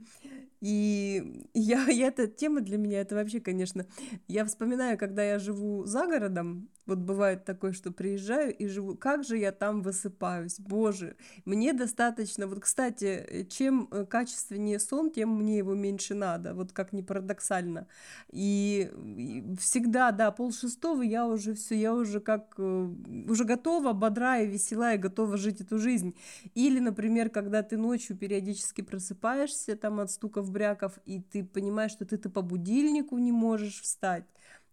И 0.62 1.44
я, 1.54 1.84
я 1.88 2.06
эта 2.06 2.28
тема 2.28 2.60
для 2.62 2.78
меня, 2.78 3.00
это 3.00 3.16
вообще, 3.16 3.40
конечно, 3.40 3.84
я 4.28 4.44
вспоминаю, 4.46 4.96
когда 4.96 5.22
я 5.22 5.38
живу 5.38 5.84
за 5.84 6.06
городом, 6.06 6.68
вот 6.86 6.98
бывает 6.98 7.44
такое, 7.44 7.72
что 7.72 7.92
приезжаю 7.92 8.54
и 8.54 8.66
живу, 8.66 8.96
как 8.96 9.24
же 9.24 9.36
я 9.38 9.52
там 9.52 9.82
высыпаюсь, 9.82 10.58
боже, 10.58 11.16
мне 11.44 11.72
достаточно, 11.72 12.46
вот, 12.46 12.60
кстати, 12.60 13.46
чем 13.50 13.88
э, 13.90 14.04
качественнее 14.04 14.78
сон, 14.78 15.10
тем 15.10 15.36
мне 15.36 15.58
его 15.58 15.74
меньше 15.74 16.14
надо, 16.14 16.54
вот 16.54 16.72
как 16.72 16.92
ни 16.92 17.02
парадоксально, 17.02 17.86
и, 18.32 18.90
и 19.16 19.56
всегда, 19.60 20.10
да, 20.12 20.30
пол 20.30 20.52
шестого 20.52 21.02
я 21.02 21.26
уже 21.26 21.54
все, 21.54 21.74
я 21.76 21.94
уже 21.94 22.20
как, 22.20 22.54
э, 22.58 22.88
уже 23.28 23.44
готова, 23.44 23.92
бодрая, 23.92 24.44
веселая, 24.44 24.98
готова 24.98 25.36
жить 25.36 25.60
эту 25.60 25.78
жизнь, 25.78 26.14
или, 26.54 26.78
например, 26.78 27.30
когда 27.30 27.62
ты 27.62 27.76
ночью 27.76 28.16
периодически 28.16 28.80
просыпаешься 28.80 29.76
там 29.76 30.00
от 30.00 30.10
стуков 30.10 30.51
бряков, 30.52 30.98
и 31.04 31.20
ты 31.20 31.44
понимаешь, 31.44 31.92
что 31.92 32.04
ты-то 32.06 32.30
по 32.30 32.42
будильнику 32.42 33.18
не 33.18 33.32
можешь 33.32 33.80
встать, 33.80 34.24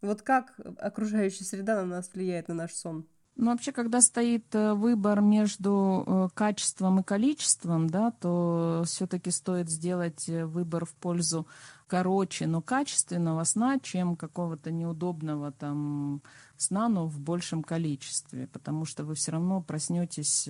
вот 0.02 0.22
как 0.22 0.60
окружающая 0.78 1.46
среда 1.46 1.76
на 1.78 1.86
нас 1.86 2.12
влияет 2.14 2.48
на 2.48 2.54
наш 2.54 2.74
сон? 2.74 3.08
Ну, 3.42 3.52
вообще, 3.52 3.72
когда 3.72 4.02
стоит 4.02 4.54
э, 4.54 4.74
выбор 4.74 5.22
между 5.22 6.04
э, 6.06 6.28
качеством 6.34 7.00
и 7.00 7.04
количеством, 7.04 7.90
да, 7.90 8.12
то 8.12 8.84
все-таки 8.86 9.32
стоит 9.32 9.70
сделать 9.70 10.28
э, 10.28 10.46
выбор 10.46 10.84
в 10.84 10.94
пользу 10.96 11.48
короче, 11.88 12.48
но 12.48 12.62
качественного 12.62 13.46
сна, 13.46 13.80
чем 13.80 14.18
какого-то 14.18 14.72
неудобного 14.72 15.54
там 15.54 16.22
сна, 16.58 16.90
но 16.90 17.08
в 17.08 17.18
большем 17.22 17.64
количестве, 17.64 18.48
потому 18.48 18.84
что 18.84 19.06
вы 19.06 19.16
все 19.16 19.32
равно 19.32 19.62
проснетесь 19.62 20.46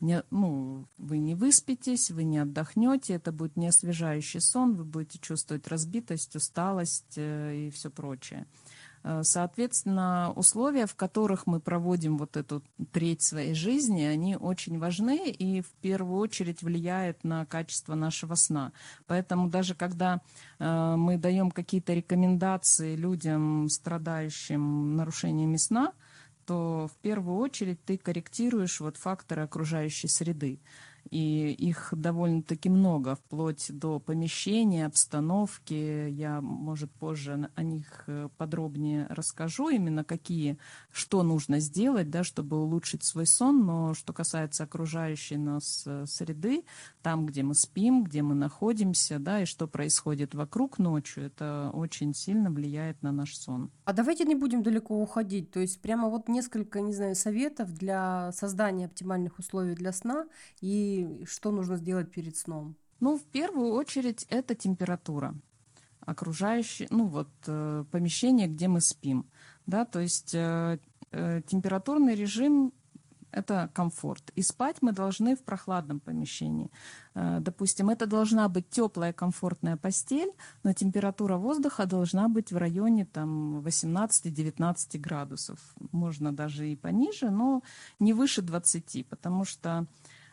не, 0.00 0.24
ну, 0.30 0.86
вы 0.98 1.18
не 1.18 1.36
выспитесь, 1.36 2.10
вы 2.10 2.24
не 2.24 2.38
отдохнете, 2.38 3.14
это 3.14 3.30
будет 3.30 3.56
не 3.56 3.68
освежающий 3.68 4.40
сон, 4.40 4.74
вы 4.74 4.84
будете 4.84 5.20
чувствовать 5.20 5.68
разбитость, 5.68 6.34
усталость 6.34 7.14
и 7.16 7.70
все 7.72 7.88
прочее. 7.88 8.46
Э, 9.02 9.22
соответственно, 9.22 10.32
условия, 10.36 10.86
в 10.86 10.94
которых 10.94 11.46
мы 11.46 11.60
проводим 11.60 12.18
вот 12.18 12.36
эту 12.36 12.62
треть 12.92 13.22
своей 13.22 13.54
жизни, 13.54 14.02
они 14.02 14.36
очень 14.36 14.78
важны 14.78 15.30
и 15.30 15.62
в 15.62 15.70
первую 15.80 16.20
очередь 16.20 16.62
влияют 16.62 17.24
на 17.24 17.46
качество 17.46 17.94
нашего 17.94 18.34
сна. 18.34 18.72
Поэтому 19.06 19.48
даже 19.48 19.74
когда 19.74 20.20
э, 20.58 20.94
мы 20.96 21.16
даем 21.16 21.50
какие-то 21.50 21.94
рекомендации 21.94 22.96
людям, 22.96 23.68
страдающим 23.68 24.96
нарушениями 24.96 25.56
сна, 25.56 25.92
что 26.50 26.88
в 26.88 26.96
первую 27.00 27.38
очередь 27.38 27.84
ты 27.84 27.96
корректируешь 27.96 28.80
вот 28.80 28.96
факторы 28.96 29.42
окружающей 29.42 30.08
среды 30.08 30.58
и 31.10 31.52
их 31.52 31.92
довольно-таки 31.96 32.68
много, 32.68 33.16
вплоть 33.16 33.66
до 33.70 33.98
помещения, 33.98 34.86
обстановки. 34.86 36.08
Я, 36.10 36.40
может, 36.40 36.90
позже 36.92 37.50
о 37.54 37.62
них 37.62 38.04
э, 38.06 38.28
подробнее 38.36 39.06
расскажу, 39.08 39.70
именно 39.70 40.04
какие, 40.04 40.58
что 40.92 41.22
нужно 41.22 41.60
сделать, 41.60 42.10
да, 42.10 42.24
чтобы 42.24 42.60
улучшить 42.62 43.04
свой 43.04 43.26
сон. 43.26 43.64
Но 43.64 43.94
что 43.94 44.12
касается 44.12 44.64
окружающей 44.64 45.36
нас 45.36 45.84
э, 45.86 46.04
среды, 46.06 46.64
там, 47.02 47.26
где 47.26 47.42
мы 47.42 47.54
спим, 47.54 48.04
где 48.04 48.22
мы 48.22 48.34
находимся, 48.34 49.18
да, 49.18 49.42
и 49.42 49.46
что 49.46 49.66
происходит 49.66 50.34
вокруг 50.34 50.78
ночью, 50.78 51.24
это 51.24 51.70
очень 51.72 52.14
сильно 52.14 52.50
влияет 52.50 53.02
на 53.02 53.12
наш 53.12 53.36
сон. 53.36 53.70
А 53.84 53.92
давайте 53.92 54.24
не 54.24 54.34
будем 54.34 54.62
далеко 54.62 55.00
уходить. 55.00 55.50
То 55.50 55.60
есть 55.60 55.80
прямо 55.80 56.08
вот 56.08 56.28
несколько, 56.28 56.80
не 56.80 56.92
знаю, 56.92 57.14
советов 57.14 57.72
для 57.72 58.30
создания 58.32 58.86
оптимальных 58.86 59.38
условий 59.38 59.74
для 59.74 59.92
сна 59.92 60.26
и 60.60 60.89
что 61.26 61.50
нужно 61.50 61.76
сделать 61.76 62.10
перед 62.10 62.36
сном? 62.36 62.76
Ну, 63.00 63.18
в 63.18 63.24
первую 63.24 63.72
очередь, 63.72 64.26
это 64.30 64.54
температура 64.54 65.34
окружающее, 66.10 66.88
ну 66.90 67.06
вот 67.06 67.30
э, 67.46 67.84
помещение, 67.90 68.48
где 68.48 68.68
мы 68.68 68.80
спим, 68.80 69.26
да, 69.66 69.84
то 69.84 70.00
есть 70.00 70.34
э, 70.34 70.78
э, 71.12 71.42
температурный 71.46 72.14
режим 72.14 72.72
это 73.32 73.70
комфорт. 73.74 74.32
И 74.34 74.42
спать 74.42 74.78
мы 74.80 74.90
должны 74.90 75.36
в 75.36 75.44
прохладном 75.44 76.00
помещении. 76.00 76.68
Допустим, 77.14 77.88
это 77.88 78.06
должна 78.06 78.48
быть 78.48 78.68
теплая, 78.70 79.12
комфортная 79.12 79.76
постель, 79.76 80.32
но 80.64 80.72
температура 80.72 81.36
воздуха 81.36 81.86
должна 81.86 82.28
быть 82.28 82.50
в 82.50 82.56
районе 82.56 83.04
там, 83.04 83.60
18-19 83.60 84.98
градусов. 84.98 85.60
Можно 85.92 86.32
даже 86.32 86.72
и 86.72 86.74
пониже, 86.74 87.30
но 87.30 87.62
не 88.00 88.14
выше 88.14 88.42
20, 88.42 89.06
потому 89.06 89.44
что 89.44 89.86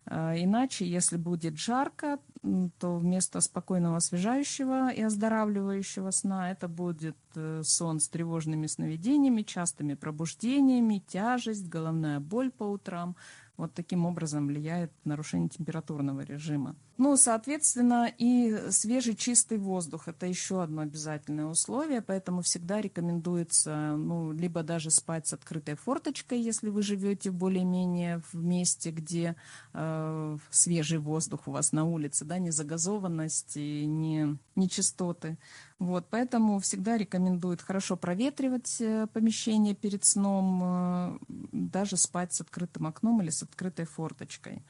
иначе, 0.09 0.87
если 0.87 1.17
будет 1.17 1.57
жарко, 1.57 2.19
то 2.79 2.97
вместо 2.97 3.41
спокойного 3.41 3.97
освежающего 3.97 4.91
и 4.91 5.01
оздоравливающего 5.01 6.11
сна 6.11 6.51
это 6.51 6.67
будет 6.67 7.17
э, 7.35 7.61
сон 7.63 7.99
с 7.99 8.07
тревожными 8.07 8.67
сновидениями, 8.67 9.41
частыми 9.41 9.95
пробуждениями, 9.95 11.03
тяжесть, 11.07 11.67
головная 11.67 12.19
боль 12.19 12.51
по 12.51 12.63
утрам, 12.63 13.15
вот 13.57 13.73
таким 13.73 14.05
образом 14.05 14.47
влияет 14.47 14.91
нарушение 15.03 15.49
температурного 15.49 16.21
режима. 16.21 16.75
Ну, 16.97 17.15
соответственно, 17.15 18.11
и 18.17 18.71
свежий 18.71 19.15
чистый 19.15 19.59
воздух– 19.59 20.03
это 20.07 20.25
еще 20.25 20.63
одно 20.63 20.81
обязательное 20.81 21.45
условие, 21.45 22.01
поэтому 22.01 22.41
всегда 22.41 22.81
рекомендуется, 22.81 23.95
ну, 23.95 24.31
либо 24.31 24.63
даже 24.63 24.89
спать 24.89 25.27
с 25.27 25.33
открытой 25.33 25.75
форточкой, 25.75 26.41
если 26.41 26.69
вы 26.69 26.81
живете 26.81 27.29
более-менее 27.29 28.23
в 28.31 28.43
месте, 28.43 28.89
где 28.89 29.35
э, 29.73 30.37
свежий 30.49 30.97
воздух 30.97 31.47
у 31.47 31.51
вас 31.51 31.71
на 31.71 31.85
улице, 31.85 32.25
да, 32.25 32.39
не 32.39 32.49
загазованность 32.49 33.57
и 33.57 33.85
не 33.85 34.35
нечистоты. 34.55 35.37
Вот, 35.77 36.07
поэтому 36.09 36.59
всегда 36.59 36.97
рекомендуют 36.97 37.61
хорошо 37.61 37.95
проветривать 37.95 38.77
э, 38.81 39.05
помещение 39.13 39.75
перед 39.75 40.03
сном, 40.03 40.61
э, 40.63 41.19
даже 41.51 41.95
спать 41.95 42.33
с 42.33 42.41
открытым 42.41 42.87
окном 42.87 43.21
или 43.21 43.29
с 43.29 43.43
открытой 43.43 43.85
форточкой. 43.85 44.63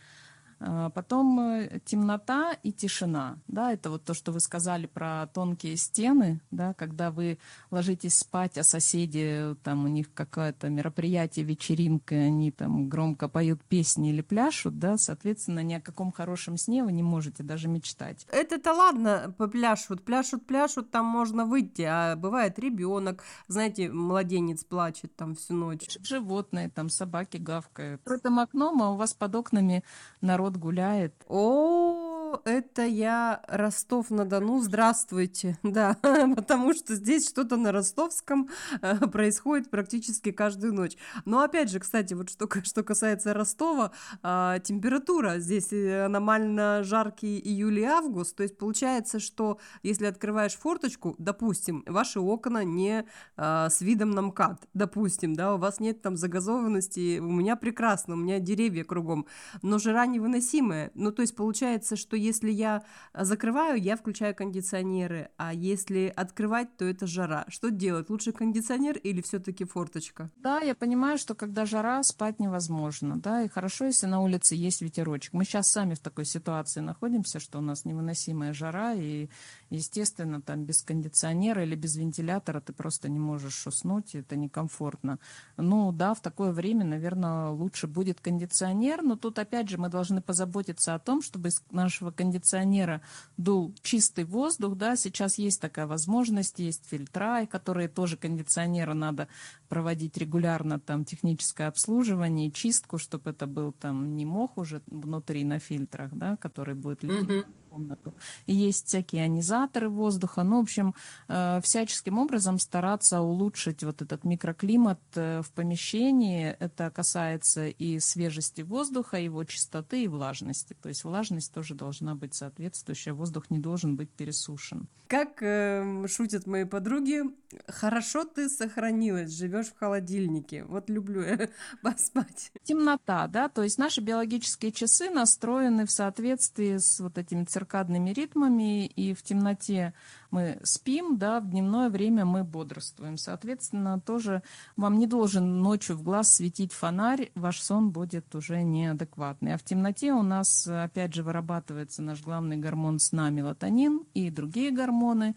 А, 0.59 0.89
потом 0.89 1.39
э, 1.39 1.79
темнота 1.85 2.53
и 2.63 2.71
тишина. 2.71 3.37
Да, 3.47 3.71
это 3.71 3.91
вот 3.91 4.03
то, 4.03 4.13
что 4.13 4.31
вы 4.31 4.39
сказали 4.39 4.87
про 4.87 5.27
тонкие 5.27 5.77
стены, 5.77 6.41
да, 6.49 6.73
когда 6.73 7.11
вы 7.11 7.37
ложитесь 7.69 8.17
спать, 8.17 8.57
а 8.57 8.63
соседи, 8.63 9.55
там 9.63 9.85
у 9.85 9.87
них 9.87 10.13
какое-то 10.13 10.69
мероприятие, 10.69 11.45
вечеринка, 11.45 12.15
они 12.15 12.51
там 12.51 12.89
громко 12.89 13.27
поют 13.27 13.63
песни 13.63 14.09
или 14.09 14.21
пляшут, 14.21 14.79
да, 14.79 14.97
соответственно, 14.97 15.61
ни 15.61 15.75
о 15.75 15.81
каком 15.81 16.11
хорошем 16.11 16.57
сне 16.57 16.83
вы 16.83 16.91
не 16.91 17.03
можете 17.03 17.43
даже 17.43 17.67
мечтать. 17.67 18.25
Это-то 18.31 18.73
ладно, 18.73 19.33
попляшут, 19.37 20.03
пляшут, 20.03 20.47
пляшут, 20.47 20.89
там 20.89 21.05
можно 21.05 21.45
выйти, 21.45 21.83
а 21.83 22.15
бывает 22.15 22.57
ребенок, 22.57 23.23
знаете, 23.47 23.91
младенец 23.91 24.63
плачет 24.63 25.15
там 25.15 25.35
всю 25.35 25.53
ночь. 25.53 25.97
Животные, 26.01 26.69
там 26.69 26.89
собаки 26.89 27.37
гавкают. 27.37 28.01
Открытым 28.01 28.39
окном, 28.39 28.81
а 28.81 28.91
у 28.91 28.95
вас 28.95 29.13
под 29.13 29.35
окнами 29.35 29.83
народ 30.21 30.46
народ 30.47 30.57
гуляет. 30.57 31.13
О, 31.27 32.06
это 32.45 32.85
я 32.85 33.41
Ростов-на-Дону. 33.47 34.61
Здравствуйте. 34.61 35.57
Да, 35.77 35.97
потому 36.35 36.73
что 36.73 36.95
здесь 36.95 37.27
что-то 37.29 37.57
на 37.57 37.71
ростовском 37.71 38.49
э, 38.81 38.95
происходит 39.07 39.69
практически 39.69 40.31
каждую 40.31 40.73
ночь. 40.73 40.97
Но 41.25 41.41
опять 41.41 41.69
же, 41.69 41.79
кстати, 41.79 42.13
вот 42.13 42.29
что, 42.29 42.47
что 42.63 42.83
касается 42.83 43.33
Ростова, 43.33 43.91
а, 44.23 44.59
температура 44.59 45.39
здесь 45.39 45.71
э, 45.71 46.05
аномально 46.05 46.83
жаркий 46.83 47.37
июль 47.37 47.79
и 47.79 47.83
август. 47.83 48.35
То 48.35 48.43
есть 48.43 48.57
получается, 48.57 49.19
что 49.19 49.59
если 49.83 50.05
открываешь 50.05 50.55
форточку, 50.55 51.15
допустим, 51.17 51.83
ваши 51.85 52.19
окна 52.19 52.63
не 52.63 53.05
а, 53.35 53.69
с 53.69 53.81
видом 53.81 54.11
на 54.11 54.21
МКАД, 54.21 54.67
допустим, 54.73 55.35
да, 55.35 55.53
у 55.53 55.57
вас 55.57 55.79
нет 55.79 56.01
там 56.01 56.17
загазованности, 56.17 57.19
у 57.19 57.31
меня 57.31 57.55
прекрасно, 57.55 58.13
у 58.13 58.17
меня 58.17 58.39
деревья 58.39 58.83
кругом, 58.83 59.27
но 59.61 59.77
жара 59.77 60.05
не 60.05 60.19
выносит 60.19 60.37
невыносимое. 60.37 60.91
Ну, 60.93 61.11
то 61.11 61.21
есть 61.21 61.35
получается, 61.35 61.95
что 61.95 62.15
если 62.17 62.51
я 62.51 62.83
а, 63.13 63.25
закрываю, 63.25 63.81
я 63.81 63.95
включаю 63.95 64.35
кондиционеры, 64.35 65.29
а 65.37 65.53
если 65.53 66.11
открывать, 66.15 66.75
то 66.77 66.85
это 66.85 67.07
жара. 67.07 67.45
Что 67.47 67.69
делать? 67.69 68.09
Лучше 68.09 68.31
кондиционер 68.31 68.97
или 68.97 69.21
все-таки 69.21 69.65
форточка? 69.65 70.29
Да, 70.37 70.59
я 70.59 70.75
понимаю, 70.75 71.17
что 71.17 71.35
когда 71.35 71.65
жара, 71.65 72.03
спать 72.03 72.39
невозможно, 72.39 73.17
да, 73.17 73.43
и 73.43 73.47
хорошо, 73.47 73.85
если 73.85 74.07
на 74.07 74.21
улице 74.21 74.55
есть 74.55 74.81
ветерочек. 74.81 75.33
Мы 75.33 75.45
сейчас 75.45 75.71
сами 75.71 75.93
в 75.93 75.99
такой 75.99 76.25
ситуации 76.25 76.79
находимся, 76.79 77.39
что 77.39 77.59
у 77.59 77.61
нас 77.61 77.85
невыносимая 77.85 78.53
жара, 78.53 78.93
и, 78.93 79.29
естественно, 79.69 80.41
там 80.41 80.65
без 80.65 80.81
кондиционера 80.81 81.63
или 81.63 81.75
без 81.75 81.95
вентилятора 81.95 82.61
ты 82.61 82.73
просто 82.73 83.09
не 83.09 83.19
можешь 83.19 83.65
уснуть, 83.67 84.15
это 84.15 84.35
некомфортно. 84.35 85.19
Ну, 85.57 85.91
да, 85.91 86.13
в 86.13 86.21
такое 86.21 86.51
время, 86.51 86.85
наверное, 86.85 87.49
лучше 87.49 87.87
будет 87.87 88.21
кондиционер, 88.21 89.01
но 89.01 89.15
тут, 89.15 89.39
опять 89.39 89.69
же, 89.69 89.77
мы 89.77 89.89
должны 89.89 90.21
позаботиться 90.21 90.95
о 90.95 90.99
том, 90.99 91.21
чтобы 91.21 91.49
из 91.49 91.63
нашего 91.71 92.06
кондиционера 92.11 93.01
дул 93.37 93.73
чистый 93.81 94.25
воздух, 94.25 94.75
да, 94.75 94.95
сейчас 94.95 95.37
есть 95.37 95.61
такая 95.61 95.87
возможность, 95.87 96.59
есть 96.59 96.85
фильтра, 96.87 97.47
которые 97.49 97.87
тоже 97.87 98.17
кондиционеру 98.17 98.93
надо 98.93 99.27
проводить 99.69 100.17
регулярно, 100.17 100.79
там, 100.79 101.05
техническое 101.05 101.67
обслуживание, 101.67 102.51
чистку, 102.51 102.97
чтобы 102.97 103.31
это 103.31 103.47
был 103.47 103.71
там 103.71 104.15
не 104.15 104.25
мох 104.25 104.57
уже 104.57 104.81
внутри 104.87 105.43
на 105.43 105.59
фильтрах, 105.59 106.11
да, 106.13 106.37
который 106.37 106.75
будет... 106.75 107.03
Mm-hmm 107.03 107.45
комнату. 107.69 108.13
Есть 108.45 108.87
всякие 108.87 109.23
ионизаторы 109.23 109.89
воздуха. 109.89 110.43
Ну, 110.43 110.57
в 110.57 110.63
общем, 110.63 110.95
э, 111.27 111.59
всяческим 111.63 112.17
образом 112.17 112.59
стараться 112.59 113.21
улучшить 113.21 113.83
вот 113.83 114.01
этот 114.01 114.23
микроклимат 114.23 114.99
э, 115.15 115.41
в 115.41 115.51
помещении. 115.51 116.55
Это 116.59 116.89
касается 116.89 117.67
и 117.67 117.99
свежести 117.99 118.61
воздуха, 118.61 119.17
его 119.17 119.43
чистоты 119.43 120.03
и 120.03 120.07
влажности. 120.07 120.75
То 120.81 120.89
есть 120.89 121.03
влажность 121.03 121.53
тоже 121.53 121.75
должна 121.75 122.15
быть 122.15 122.33
соответствующая. 122.35 123.13
Воздух 123.13 123.49
не 123.49 123.59
должен 123.59 123.95
быть 123.95 124.09
пересушен. 124.09 124.87
Как 125.07 125.41
э, 125.41 126.05
шутят 126.07 126.47
мои 126.47 126.65
подруги, 126.65 127.23
хорошо 127.67 128.25
ты 128.25 128.49
сохранилась, 128.49 129.31
живешь 129.31 129.67
в 129.67 129.77
холодильнике. 129.77 130.65
Вот 130.65 130.89
люблю 130.89 131.21
я 131.23 131.49
поспать. 131.81 132.51
Темнота, 132.63 133.27
да, 133.27 133.49
то 133.49 133.63
есть 133.63 133.77
наши 133.77 134.01
биологические 134.01 134.71
часы 134.71 135.09
настроены 135.09 135.85
в 135.85 135.91
соответствии 135.91 136.77
с 136.77 136.99
вот 136.99 137.17
этими 137.17 137.45
циркадными 137.67 138.11
ритмами, 138.11 138.85
и 138.85 139.13
в 139.13 139.21
темноте 139.21 139.93
мы 140.31 140.59
спим, 140.63 141.17
да, 141.17 141.39
в 141.39 141.49
дневное 141.49 141.89
время 141.89 142.25
мы 142.25 142.43
бодрствуем. 142.43 143.17
Соответственно, 143.17 143.99
тоже 143.99 144.41
вам 144.77 144.97
не 144.97 145.07
должен 145.07 145.61
ночью 145.61 145.95
в 145.97 146.03
глаз 146.03 146.33
светить 146.33 146.73
фонарь, 146.73 147.31
ваш 147.35 147.61
сон 147.61 147.91
будет 147.91 148.33
уже 148.35 148.63
неадекватный. 148.63 149.53
А 149.53 149.57
в 149.57 149.63
темноте 149.63 150.13
у 150.13 150.21
нас, 150.21 150.67
опять 150.67 151.13
же, 151.13 151.23
вырабатывается 151.23 152.01
наш 152.01 152.21
главный 152.21 152.57
гормон 152.57 152.99
сна 152.99 153.29
мелатонин 153.29 154.03
и 154.13 154.29
другие 154.29 154.71
гормоны, 154.71 155.35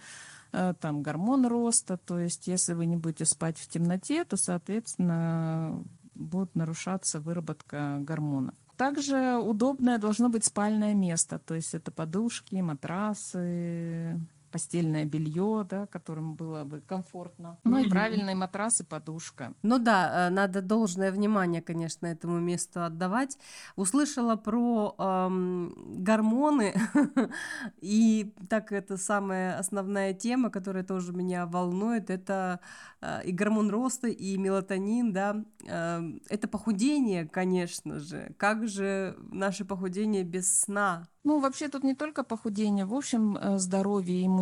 э, 0.52 0.74
там 0.80 1.02
гормон 1.02 1.46
роста, 1.46 1.96
то 1.96 2.18
есть 2.18 2.46
если 2.46 2.74
вы 2.74 2.86
не 2.86 2.96
будете 2.96 3.24
спать 3.24 3.58
в 3.58 3.68
темноте, 3.68 4.24
то, 4.24 4.36
соответственно, 4.36 5.82
будет 6.14 6.54
нарушаться 6.54 7.20
выработка 7.20 7.98
гормонов. 8.00 8.54
Также 8.80 9.36
удобное 9.36 9.98
должно 9.98 10.30
быть 10.30 10.42
спальное 10.42 10.94
место, 10.94 11.38
то 11.38 11.54
есть 11.54 11.74
это 11.74 11.90
подушки, 11.90 12.54
матрасы, 12.54 14.18
постельное 14.50 15.04
белье, 15.04 15.66
да, 15.68 15.86
которым 15.86 16.34
было 16.34 16.64
бы 16.64 16.80
комфортно. 16.80 17.58
Ну 17.64 17.78
и 17.78 17.88
правильный 17.88 18.34
матрас 18.34 18.80
и 18.80 18.84
подушка. 18.84 19.54
Ну 19.62 19.78
да, 19.78 20.28
э, 20.28 20.30
надо 20.30 20.62
должное 20.62 21.12
внимание, 21.12 21.62
конечно, 21.62 22.06
этому 22.06 22.38
месту 22.40 22.82
отдавать. 22.82 23.38
Услышала 23.76 24.36
про 24.36 24.94
эм, 24.98 25.74
гормоны, 26.02 26.74
и 27.80 28.34
так 28.48 28.72
это 28.72 28.96
самая 28.96 29.58
основная 29.58 30.12
тема, 30.14 30.50
которая 30.50 30.84
тоже 30.84 31.12
меня 31.12 31.46
волнует, 31.46 32.10
это 32.10 32.60
э, 33.00 33.24
и 33.24 33.32
гормон 33.32 33.70
роста, 33.70 34.08
и 34.08 34.36
мелатонин, 34.36 35.12
да, 35.12 35.44
э, 35.66 36.00
это 36.28 36.48
похудение, 36.48 37.28
конечно 37.28 37.98
же. 37.98 38.34
Как 38.36 38.68
же 38.68 39.16
наше 39.30 39.64
похудение 39.64 40.24
без 40.24 40.60
сна? 40.60 41.06
Ну, 41.22 41.38
вообще 41.38 41.68
тут 41.68 41.84
не 41.84 41.94
только 41.94 42.24
похудение, 42.24 42.86
в 42.86 42.94
общем, 42.94 43.36
э, 43.36 43.58
здоровье, 43.58 44.24
иммунитет 44.24 44.39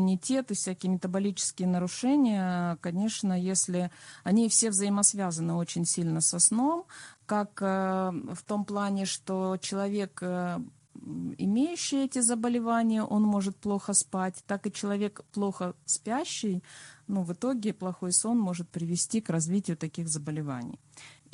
и 0.51 0.55
всякие 0.55 0.93
метаболические 0.93 1.69
нарушения, 1.69 2.77
конечно, 2.81 3.39
если 3.39 3.91
они 4.25 4.49
все 4.49 4.71
взаимосвязаны 4.71 5.55
очень 5.55 5.85
сильно 5.85 6.21
со 6.21 6.39
сном, 6.39 6.85
как 7.27 7.61
э, 7.61 8.11
в 8.33 8.43
том 8.47 8.65
плане, 8.65 9.05
что 9.05 9.57
человек 9.61 10.19
э, 10.23 10.59
имеющий 11.39 12.05
эти 12.05 12.21
заболевания, 12.21 13.03
он 13.03 13.23
может 13.23 13.57
плохо 13.57 13.93
спать, 13.93 14.43
так 14.47 14.67
и 14.67 14.73
человек 14.73 15.23
плохо 15.33 15.75
спящий, 15.85 16.63
ну, 17.07 17.23
в 17.23 17.33
итоге 17.33 17.73
плохой 17.73 18.13
сон 18.13 18.39
может 18.39 18.69
привести 18.69 19.21
к 19.21 19.31
развитию 19.31 19.77
таких 19.77 20.09
заболеваний. 20.09 20.79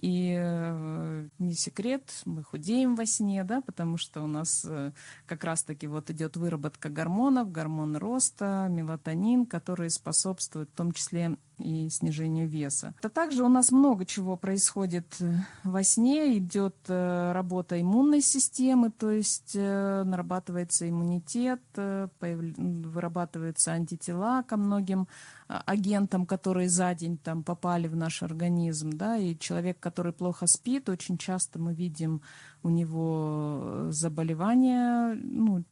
И 0.05 0.37
э, 0.39 1.29
не 1.39 1.55
секрет, 1.55 2.13
мы 2.27 2.43
худеем 2.43 2.95
во 2.95 3.07
сне, 3.07 3.43
да, 3.43 3.63
потому 3.63 3.97
что 3.97 4.21
у 4.21 4.27
нас 4.27 4.63
э, 4.69 4.93
как 5.25 5.45
раз-таки 5.45 5.87
вот 5.87 6.11
идет 6.11 6.37
выработка 6.37 6.91
гормонов, 6.91 7.51
гормон 7.51 7.97
роста, 7.97 8.67
мелатонин, 8.69 9.47
которые 9.47 9.89
способствуют 9.89 10.69
в 10.69 10.75
том 10.75 10.93
числе 10.93 11.39
и 11.59 11.89
снижению 11.89 12.49
веса. 12.49 12.95
А 13.03 13.09
также 13.09 13.45
у 13.45 13.49
нас 13.49 13.71
много 13.71 14.05
чего 14.05 14.37
происходит 14.37 15.17
э, 15.21 15.35
во 15.63 15.83
сне, 15.83 16.39
идет 16.39 16.77
э, 16.89 17.33
работа 17.33 17.81
иммунной 17.81 18.21
системы, 18.21 18.91
то 18.91 19.11
есть 19.11 19.53
э, 19.55 20.03
нарабатывается 20.05 20.89
иммунитет, 20.89 21.61
вырабатываются 21.75 23.73
антитела 23.73 24.43
ко 24.43 24.57
многим 24.57 25.09
а, 25.47 25.63
агентам, 25.67 26.27
которые 26.27 26.69
за 26.69 26.95
день 26.95 27.19
там 27.19 27.43
попали 27.43 27.87
в 27.89 27.97
наш 27.97 28.23
организм, 28.23 28.91
да, 28.91 29.17
и 29.17 29.37
человек, 29.39 29.79
который 29.81 30.13
плохо 30.13 30.47
спит, 30.47 30.89
очень 30.89 31.19
часто 31.19 31.59
мы 31.59 31.75
видим 31.75 32.23
у 32.63 32.71
него 32.71 33.87
заболевания, 33.91 35.15
ну, 35.15 35.65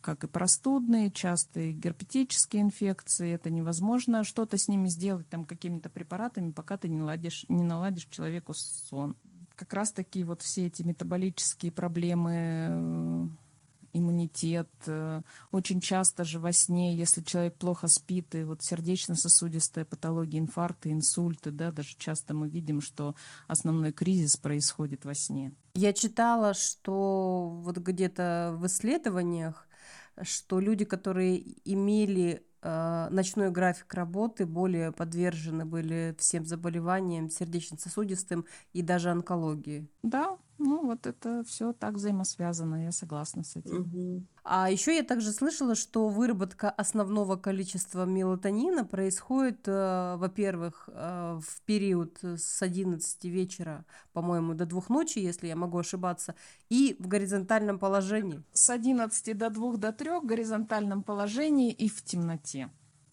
как 0.00 0.24
и 0.24 0.26
простудные, 0.26 1.10
частые 1.10 1.72
герпетические 1.72 2.62
инфекции. 2.62 3.32
Это 3.32 3.50
невозможно 3.50 4.24
что-то 4.24 4.58
с 4.58 4.68
ними 4.68 4.88
сделать 4.88 5.28
там 5.28 5.44
какими-то 5.44 5.88
препаратами, 5.88 6.50
пока 6.50 6.76
ты 6.76 6.88
не, 6.88 7.00
ладишь, 7.00 7.46
не 7.48 7.62
наладишь 7.62 8.08
человеку 8.10 8.52
сон. 8.54 9.16
Как 9.54 9.72
раз 9.72 9.92
таки 9.92 10.24
вот 10.24 10.42
все 10.42 10.66
эти 10.66 10.82
метаболические 10.82 11.70
проблемы 11.70 12.32
э, 12.68 13.26
иммунитет. 13.92 14.70
Э, 14.86 15.22
очень 15.50 15.80
часто 15.80 16.24
же 16.24 16.38
во 16.38 16.52
сне, 16.52 16.94
если 16.94 17.22
человек 17.22 17.56
плохо 17.56 17.88
спит, 17.88 18.34
и 18.34 18.44
вот 18.44 18.62
сердечно-сосудистая 18.62 19.84
патология, 19.84 20.38
инфаркты, 20.38 20.90
инсульты, 20.90 21.50
да, 21.50 21.70
даже 21.70 21.96
часто 21.96 22.34
мы 22.34 22.48
видим, 22.48 22.80
что 22.80 23.14
основной 23.48 23.92
кризис 23.92 24.36
происходит 24.36 25.04
во 25.04 25.14
сне. 25.14 25.52
Я 25.74 25.92
читала, 25.92 26.54
что 26.54 27.48
вот 27.62 27.78
где-то 27.78 28.54
в 28.58 28.66
исследованиях 28.66 29.66
что 30.20 30.60
люди, 30.60 30.84
которые 30.84 31.42
имели 31.64 32.44
э, 32.62 33.08
ночной 33.10 33.50
график 33.50 33.92
работы, 33.94 34.46
более 34.46 34.92
подвержены 34.92 35.64
были 35.64 36.14
всем 36.18 36.44
заболеваниям 36.44 37.30
сердечно-сосудистым 37.30 38.46
и 38.72 38.82
даже 38.82 39.10
онкологии. 39.10 39.88
Да, 40.02 40.36
ну, 40.62 40.86
вот 40.86 41.06
это 41.06 41.42
все 41.44 41.72
так 41.72 41.94
взаимосвязано, 41.94 42.84
я 42.84 42.92
согласна 42.92 43.44
с 43.44 43.56
этим. 43.56 43.80
Угу. 43.80 44.26
А 44.44 44.70
еще 44.70 44.96
я 44.96 45.02
также 45.02 45.32
слышала, 45.32 45.74
что 45.74 46.08
выработка 46.08 46.70
основного 46.70 47.36
количества 47.36 48.04
мелатонина 48.04 48.84
происходит, 48.84 49.66
э, 49.66 50.16
во-первых, 50.16 50.88
э, 50.92 51.40
в 51.40 51.62
период 51.62 52.18
с 52.22 52.62
11 52.62 53.24
вечера, 53.28 53.84
по-моему, 54.12 54.54
до 54.54 54.66
2 54.66 54.88
ночи, 54.88 55.20
если 55.20 55.46
я 55.46 55.56
могу 55.56 55.78
ошибаться, 55.78 56.34
и 56.70 56.96
в 56.98 57.06
горизонтальном 57.06 57.78
положении. 57.78 58.42
С 58.52 58.70
11 58.70 59.34
до 59.34 59.50
2 59.50 59.76
до 59.76 59.92
3 59.92 60.20
в 60.20 60.26
горизонтальном 60.26 61.02
положении 61.02 61.70
и 61.70 61.88
в 61.88 62.02
темноте. 62.02 62.70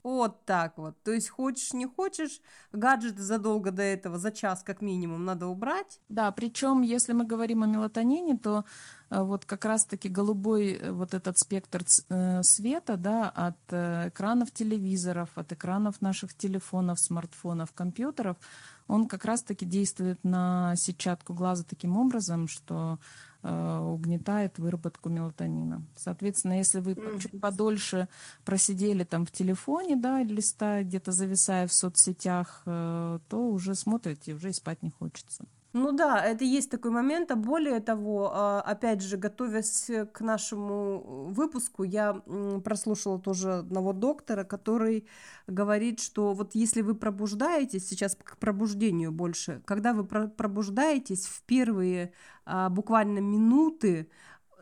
Вот 0.09 0.43
так 0.45 0.79
вот. 0.79 0.95
То 1.03 1.11
есть 1.11 1.29
хочешь, 1.29 1.71
не 1.71 1.85
хочешь, 1.85 2.41
гаджеты 2.71 3.21
задолго 3.21 3.71
до 3.71 3.83
этого, 3.83 4.17
за 4.17 4.31
час 4.31 4.63
как 4.63 4.81
минимум, 4.81 5.23
надо 5.23 5.45
убрать. 5.45 5.99
Да, 6.09 6.31
причем, 6.31 6.81
если 6.81 7.13
мы 7.13 7.25
говорим 7.25 7.61
о 7.61 7.67
мелатонине, 7.67 8.35
то 8.35 8.65
э, 9.11 9.21
вот 9.21 9.45
как 9.45 9.65
раз-таки 9.65 10.09
голубой 10.09 10.71
э, 10.71 10.91
вот 10.91 11.13
этот 11.13 11.37
спектр 11.37 11.83
э, 12.09 12.41
света, 12.41 12.97
да, 12.97 13.29
от 13.29 13.59
экранов 13.71 14.51
телевизоров, 14.51 15.29
от 15.35 15.51
экранов 15.51 16.01
наших 16.01 16.33
телефонов, 16.33 16.99
смартфонов, 16.99 17.71
компьютеров, 17.73 18.37
он 18.87 19.07
как 19.07 19.25
раз-таки 19.25 19.63
действует 19.63 20.23
на 20.23 20.73
сетчатку 20.75 21.35
глаза 21.35 21.63
таким 21.69 21.97
образом, 21.97 22.47
что 22.47 22.97
угнетает 23.41 24.59
выработку 24.59 25.09
мелатонина. 25.09 25.83
Соответственно, 25.95 26.57
если 26.57 26.79
вы 26.79 26.93
mm-hmm. 26.93 27.19
чуть 27.19 27.39
подольше 27.39 28.07
просидели 28.45 29.03
там 29.03 29.25
в 29.25 29.31
телефоне, 29.31 29.95
да, 29.95 30.23
листая, 30.23 30.83
где-то 30.83 31.11
зависая 31.11 31.67
в 31.67 31.73
соцсетях, 31.73 32.63
э, 32.65 33.19
то 33.29 33.47
уже 33.49 33.75
смотрите, 33.75 34.33
уже 34.33 34.49
и 34.49 34.53
спать 34.53 34.83
не 34.83 34.91
хочется. 34.91 35.45
Ну 35.71 35.91
да, 35.91 36.25
это 36.25 36.43
есть 36.43 36.71
такой 36.71 36.89
момент, 36.89 37.29
а 37.29 37.35
более 37.35 37.79
того, 37.79 38.31
а, 38.33 38.61
опять 38.61 39.03
же, 39.03 39.17
готовясь 39.17 39.91
к 40.11 40.21
нашему 40.21 41.27
выпуску, 41.29 41.83
я 41.83 42.13
прослушала 42.63 43.19
тоже 43.19 43.59
одного 43.59 43.93
доктора, 43.93 44.43
который 44.45 45.07
говорит, 45.45 45.99
что 45.99 46.33
вот 46.33 46.55
если 46.55 46.81
вы 46.81 46.95
пробуждаетесь, 46.95 47.87
сейчас 47.87 48.15
к 48.15 48.37
пробуждению 48.37 49.11
больше, 49.11 49.61
когда 49.65 49.93
вы 49.93 50.05
пробуждаетесь 50.05 51.27
в 51.27 51.43
первые 51.43 52.13
буквально 52.69 53.19
минуты, 53.19 54.09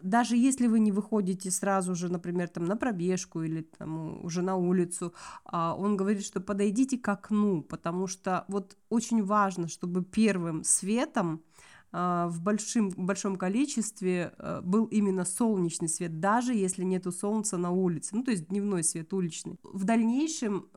даже 0.02 0.36
если 0.36 0.68
вы 0.68 0.80
не 0.80 0.92
выходите 0.92 1.52
сразу 1.52 1.96
же, 1.96 2.10
например, 2.10 2.48
там 2.48 2.66
на 2.66 2.76
пробежку 2.76 3.42
или 3.42 3.62
там 3.62 4.24
уже 4.24 4.42
на 4.42 4.56
улицу, 4.56 5.14
а, 5.46 5.76
он 5.76 5.98
говорит, 5.98 6.24
что 6.24 6.40
подойдите 6.40 6.98
к 6.98 7.08
окну, 7.08 7.62
потому 7.62 8.08
что 8.08 8.46
вот 8.48 8.78
очень 8.90 9.24
важно, 9.24 9.68
чтобы 9.68 10.04
первым 10.04 10.64
светом 10.64 11.44
а, 11.92 12.28
в 12.28 12.42
большим, 12.42 12.90
большом 12.90 13.36
количестве 13.36 14.34
а, 14.38 14.62
был 14.62 14.86
именно 14.86 15.26
солнечный 15.26 15.90
свет, 15.90 16.20
даже 16.20 16.54
если 16.54 16.84
нету 16.84 17.12
солнца 17.12 17.58
на 17.58 17.72
улице, 17.72 18.16
ну 18.16 18.24
то 18.24 18.32
есть 18.32 18.48
дневной 18.48 18.84
свет 18.84 19.14
уличный. 19.14 19.60
В 19.64 19.84
дальнейшем 19.84 20.70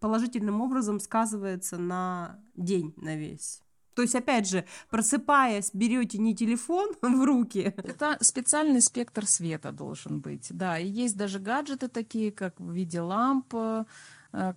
положительным 0.00 0.60
образом 0.62 0.98
сказывается 0.98 1.78
на 1.78 2.40
день, 2.56 2.92
на 2.96 3.14
весь. 3.14 3.61
То 3.94 4.02
есть, 4.02 4.14
опять 4.14 4.48
же, 4.48 4.64
просыпаясь, 4.90 5.70
берете 5.72 6.18
не 6.18 6.34
телефон 6.34 6.92
в 7.02 7.24
руки. 7.24 7.74
Это 7.76 8.16
специальный 8.20 8.80
спектр 8.80 9.26
света 9.26 9.72
должен 9.72 10.20
быть, 10.20 10.48
да. 10.50 10.78
И 10.78 10.88
есть 10.88 11.16
даже 11.16 11.38
гаджеты 11.38 11.88
такие, 11.88 12.32
как 12.32 12.58
в 12.60 12.72
виде 12.72 13.00
ламп, 13.00 13.54
э, 13.54 13.84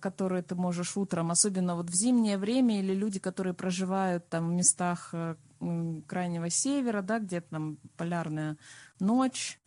которые 0.00 0.42
ты 0.42 0.54
можешь 0.54 0.96
утром, 0.96 1.30
особенно 1.30 1.76
вот 1.76 1.90
в 1.90 1.94
зимнее 1.94 2.38
время, 2.38 2.80
или 2.80 2.94
люди, 2.94 3.18
которые 3.18 3.54
проживают 3.54 4.28
там 4.28 4.48
в 4.48 4.52
местах 4.52 5.10
э, 5.12 5.36
крайнего 6.06 6.50
севера, 6.50 7.02
да, 7.02 7.18
где 7.18 7.40
там 7.40 7.78
полярная 7.96 8.56
ночь, 9.00 9.58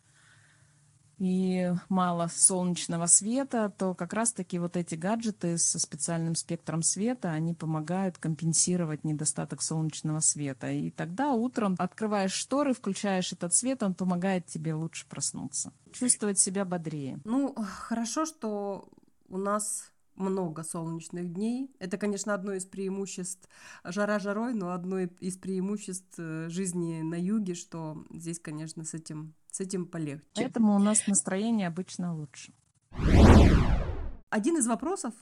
и 1.20 1.70
мало 1.90 2.28
солнечного 2.34 3.04
света, 3.04 3.72
то 3.76 3.94
как 3.94 4.14
раз-таки 4.14 4.58
вот 4.58 4.76
эти 4.76 4.94
гаджеты 4.94 5.58
со 5.58 5.78
специальным 5.78 6.34
спектром 6.34 6.82
света, 6.82 7.30
они 7.30 7.52
помогают 7.52 8.16
компенсировать 8.16 9.04
недостаток 9.04 9.60
солнечного 9.60 10.20
света. 10.20 10.70
И 10.70 10.90
тогда 10.90 11.32
утром 11.32 11.76
открываешь 11.78 12.32
шторы, 12.32 12.72
включаешь 12.72 13.34
этот 13.34 13.54
свет, 13.54 13.82
он 13.82 13.92
помогает 13.92 14.46
тебе 14.46 14.72
лучше 14.72 15.06
проснуться, 15.06 15.72
чувствовать 15.92 16.38
себя 16.38 16.64
бодрее. 16.64 17.20
Ну, 17.24 17.54
хорошо, 17.54 18.24
что 18.24 18.88
у 19.28 19.36
нас 19.36 19.92
много 20.16 20.62
солнечных 20.62 21.32
дней. 21.34 21.70
Это, 21.78 21.98
конечно, 21.98 22.32
одно 22.32 22.52
из 22.52 22.64
преимуществ 22.64 23.46
жара 23.84 24.18
жарой, 24.18 24.54
но 24.54 24.72
одно 24.72 25.00
из 25.00 25.36
преимуществ 25.36 26.14
э, 26.18 26.48
жизни 26.48 27.02
на 27.02 27.14
юге, 27.14 27.54
что 27.54 28.04
здесь, 28.10 28.38
конечно, 28.38 28.84
с 28.84 28.94
этим, 28.94 29.34
с 29.52 29.60
этим 29.60 29.86
полегче. 29.86 30.26
Поэтому 30.34 30.74
у 30.74 30.78
нас 30.78 31.06
настроение 31.06 31.68
обычно 31.68 32.14
лучше. 32.14 32.52
Один 34.30 34.58
из 34.58 34.66
вопросов, 34.66 35.14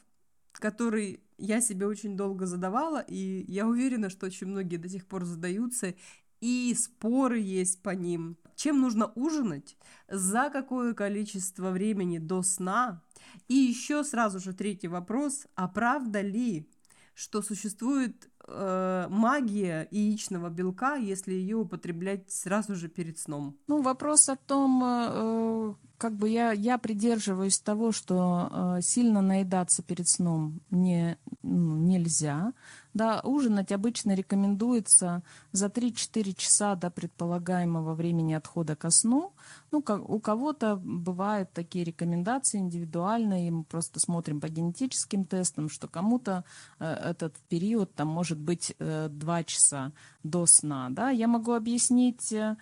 который 0.53 1.21
я 1.39 1.61
себе 1.61 1.87
очень 1.87 2.17
долго 2.17 2.47
задавала, 2.47 3.01
и 3.01 3.45
я 3.51 3.67
уверена, 3.67 4.11
что 4.11 4.27
очень 4.27 4.49
многие 4.49 4.77
до 4.77 4.89
сих 4.89 5.07
пор 5.07 5.25
задаются, 5.25 5.95
и 6.41 6.75
споры 6.79 7.41
есть 7.41 7.83
по 7.83 7.91
ним. 7.91 8.37
Чем 8.55 8.81
нужно 8.81 9.13
ужинать, 9.15 9.77
за 10.09 10.51
какое 10.51 10.95
количество 10.95 11.71
времени 11.71 12.19
до 12.19 12.43
сна, 12.43 13.03
и 13.49 13.55
еще 13.55 14.05
сразу 14.05 14.41
же 14.41 14.53
третий 14.53 14.89
вопрос, 14.89 15.47
а 15.55 15.69
правда 15.69 16.21
ли, 16.21 16.69
что 17.19 17.43
существует 17.43 18.31
э, 18.47 19.07
магия 19.11 19.89
яичного 19.91 20.51
белка, 20.51 20.95
если 20.95 21.33
ее 21.33 21.57
употреблять 21.57 22.31
сразу 22.31 22.77
же 22.77 22.89
перед 22.89 23.19
сном? 23.19 23.57
Ну, 23.67 23.83
вопрос 23.83 24.29
о 24.29 24.37
том, 24.37 24.83
э, 24.85 25.75
как 25.99 26.13
бы 26.13 26.29
я, 26.29 26.53
я 26.53 26.79
придерживаюсь 26.79 27.59
того, 27.59 27.91
что 27.91 28.77
э, 28.79 28.83
сильно 28.83 29.21
наедаться 29.21 29.83
перед 29.83 30.09
сном 30.09 30.61
не, 30.71 31.19
ну, 31.43 31.77
нельзя. 31.79 32.53
Да, 32.99 33.21
ужинать 33.23 33.71
обычно 33.71 34.15
рекомендуется 34.15 35.23
за 35.53 35.67
3-4 35.67 36.35
часа 36.37 36.75
до 36.75 36.91
предполагаемого 36.91 37.95
времени 37.95 38.35
отхода 38.35 38.75
ко 38.75 38.91
сну. 38.91 39.33
Ну, 39.71 39.83
как, 39.83 40.11
у 40.11 40.19
кого-то 40.19 40.75
бывают 40.75 41.53
такие 41.53 41.85
рекомендации 41.85 42.59
индивидуальные, 42.59 43.53
мы 43.53 43.63
просто 43.63 44.01
смотрим 44.01 44.41
по 44.41 44.49
генетическим 44.49 45.25
тестам, 45.25 45.69
что 45.69 45.87
кому-то 45.87 46.43
э, 46.81 46.87
этот 46.87 47.37
период 47.49 47.95
там 47.95 48.09
может 48.09 48.39
быть 48.39 48.75
э, 48.81 49.09
2 49.09 49.45
часа 49.45 49.93
до 50.25 50.47
сна. 50.47 50.89
Да? 50.91 51.11
Я 51.11 51.29
могу 51.29 51.53
объяснить... 51.53 52.33
Э, 52.33 52.57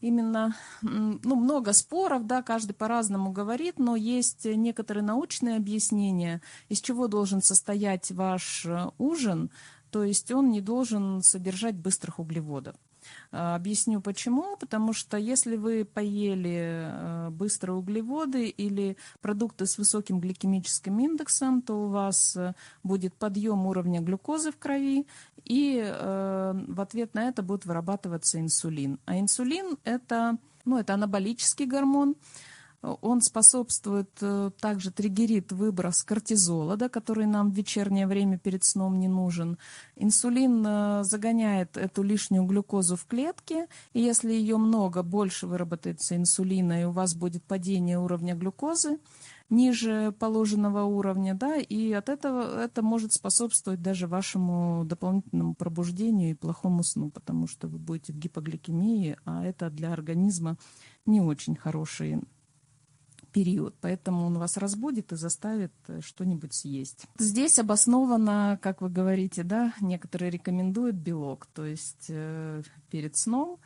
именно, 0.00 0.54
ну, 0.82 1.36
много 1.36 1.72
споров, 1.72 2.26
да, 2.26 2.42
каждый 2.42 2.72
по-разному 2.72 3.32
говорит, 3.32 3.78
но 3.78 3.96
есть 3.96 4.44
некоторые 4.44 5.04
научные 5.04 5.56
объяснения, 5.56 6.40
из 6.68 6.80
чего 6.80 7.08
должен 7.08 7.42
состоять 7.42 8.10
ваш 8.12 8.64
э, 8.66 8.90
ужин, 8.98 9.50
то 9.90 10.04
есть 10.04 10.30
он 10.30 10.50
не 10.50 10.60
должен 10.60 11.22
содержать 11.22 11.76
быстрых 11.76 12.18
углеводов. 12.18 12.76
А, 13.30 13.54
объясню 13.54 14.00
почему. 14.00 14.56
Потому 14.56 14.92
что 14.92 15.16
если 15.16 15.56
вы 15.56 15.84
поели 15.84 16.90
э, 16.90 17.30
быстрые 17.30 17.76
углеводы 17.76 18.48
или 18.48 18.96
продукты 19.20 19.66
с 19.66 19.78
высоким 19.78 20.20
гликемическим 20.20 20.98
индексом, 20.98 21.62
то 21.62 21.84
у 21.84 21.88
вас 21.88 22.36
э, 22.36 22.54
будет 22.82 23.14
подъем 23.14 23.66
уровня 23.66 24.00
глюкозы 24.00 24.52
в 24.52 24.58
крови, 24.58 25.06
и 25.44 25.82
э, 25.84 26.64
в 26.66 26.80
ответ 26.80 27.14
на 27.14 27.28
это 27.28 27.42
будет 27.42 27.64
вырабатываться 27.64 28.40
инсулин. 28.40 28.98
А 29.06 29.18
инсулин 29.18 29.78
это, 29.84 30.38
ну, 30.64 30.78
это 30.78 30.94
анаболический 30.94 31.66
гормон, 31.66 32.16
он 32.82 33.20
способствует, 33.22 34.10
э, 34.20 34.50
также 34.60 34.92
триггерит 34.92 35.50
выброс 35.50 36.04
кортизола, 36.04 36.76
да, 36.76 36.88
который 36.88 37.26
нам 37.26 37.50
в 37.50 37.54
вечернее 37.54 38.06
время 38.06 38.38
перед 38.38 38.64
сном 38.64 39.00
не 39.00 39.08
нужен. 39.08 39.58
Инсулин 39.96 40.64
э, 40.64 41.04
загоняет 41.04 41.76
эту 41.76 42.02
лишнюю 42.02 42.44
глюкозу 42.44 42.96
в 42.96 43.04
клетки, 43.06 43.66
и 43.92 44.00
если 44.00 44.32
ее 44.32 44.58
много, 44.58 45.02
больше 45.02 45.48
выработается 45.48 46.16
инсулина, 46.16 46.82
и 46.82 46.84
у 46.84 46.92
вас 46.92 47.14
будет 47.14 47.42
падение 47.42 47.98
уровня 47.98 48.36
глюкозы, 48.36 48.98
ниже 49.50 50.14
положенного 50.18 50.84
уровня, 50.84 51.34
да, 51.34 51.56
и 51.56 51.92
от 51.92 52.08
этого 52.08 52.62
это 52.62 52.82
может 52.82 53.12
способствовать 53.12 53.82
даже 53.82 54.06
вашему 54.06 54.84
дополнительному 54.84 55.54
пробуждению 55.54 56.30
и 56.30 56.34
плохому 56.34 56.84
сну, 56.84 57.10
потому 57.10 57.48
что 57.48 57.66
вы 57.66 57.78
будете 57.78 58.12
в 58.12 58.18
гипогликемии, 58.18 59.16
а 59.24 59.44
это 59.44 59.70
для 59.70 59.92
организма 59.92 60.58
не 61.06 61.20
очень 61.20 61.56
хороший 61.56 62.20
период, 63.32 63.74
поэтому 63.80 64.26
он 64.26 64.38
вас 64.38 64.56
разбудит 64.56 65.12
и 65.12 65.16
заставит 65.16 65.72
э, 65.86 66.00
что-нибудь 66.00 66.54
съесть. 66.54 67.06
Здесь 67.18 67.58
обосновано, 67.58 68.58
как 68.62 68.80
вы 68.80 68.88
говорите, 68.88 69.42
да, 69.42 69.74
некоторые 69.80 70.30
рекомендуют 70.30 70.96
белок, 70.96 71.46
то 71.46 71.64
есть 71.64 72.06
э, 72.08 72.62
перед 72.90 73.16
сном 73.16 73.58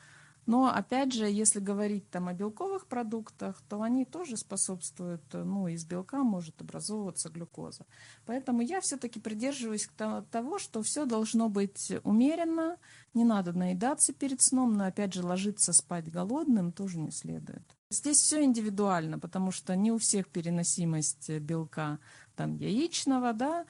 но, 0.45 0.67
опять 0.67 1.13
же, 1.13 1.27
если 1.27 1.61
говорить 1.61 2.11
там 2.11 2.29
о 2.29 2.35
белковых 2.35 2.87
продуктах, 2.87 3.63
то 3.69 3.83
они 3.83 4.05
тоже 4.05 4.37
способствуют, 4.37 5.23
ну, 5.33 5.69
из 5.69 5.85
белка 5.85 6.25
может 6.25 6.61
образовываться 6.61 7.29
глюкоза. 7.29 7.87
Поэтому 8.27 8.61
я 8.61 8.81
все-таки 8.81 9.21
придерживаюсь 9.21 9.89
того, 10.31 10.59
что 10.59 10.83
все 10.83 11.05
должно 11.05 11.49
быть 11.49 11.93
умеренно, 12.03 12.77
не 13.15 13.25
надо 13.25 13.53
наедаться 13.53 14.13
перед 14.13 14.43
сном, 14.43 14.75
но, 14.75 14.87
опять 14.87 15.15
же, 15.15 15.25
ложиться 15.25 15.73
спать 15.73 16.11
голодным 16.11 16.73
тоже 16.73 16.99
не 16.99 17.13
следует. 17.13 17.63
Здесь 17.91 18.17
все 18.17 18.43
индивидуально, 18.43 19.19
потому 19.19 19.53
что 19.53 19.77
не 19.77 19.93
у 19.93 19.99
всех 19.99 20.29
переносимость 20.29 21.31
белка 21.39 22.01
там 22.35 22.57
яичного, 22.57 23.33
да, 23.33 23.65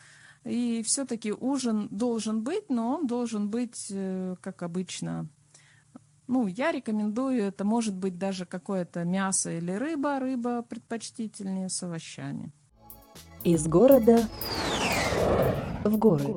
и 0.44 0.82
все-таки 0.85 1.32
ужин 1.32 1.88
должен 1.90 2.42
быть, 2.42 2.70
но 2.70 2.96
он 2.96 3.06
должен 3.06 3.50
быть, 3.50 3.88
э, 3.90 4.37
как 4.40 4.62
обычно, 4.62 5.28
ну, 6.33 6.47
я 6.47 6.73
рекомендую, 6.73 7.42
это 7.42 7.62
может 7.62 7.95
быть 7.95 8.16
даже 8.16 8.47
какое-то 8.47 9.05
мясо 9.05 9.51
или 9.51 9.73
рыба, 9.73 10.18
рыба 10.18 10.62
предпочтительнее 10.62 11.68
с 11.68 11.83
овощами. 11.83 12.53
Из 13.45 13.68
города 13.68 14.27
в 15.85 15.99
горы. 15.99 16.35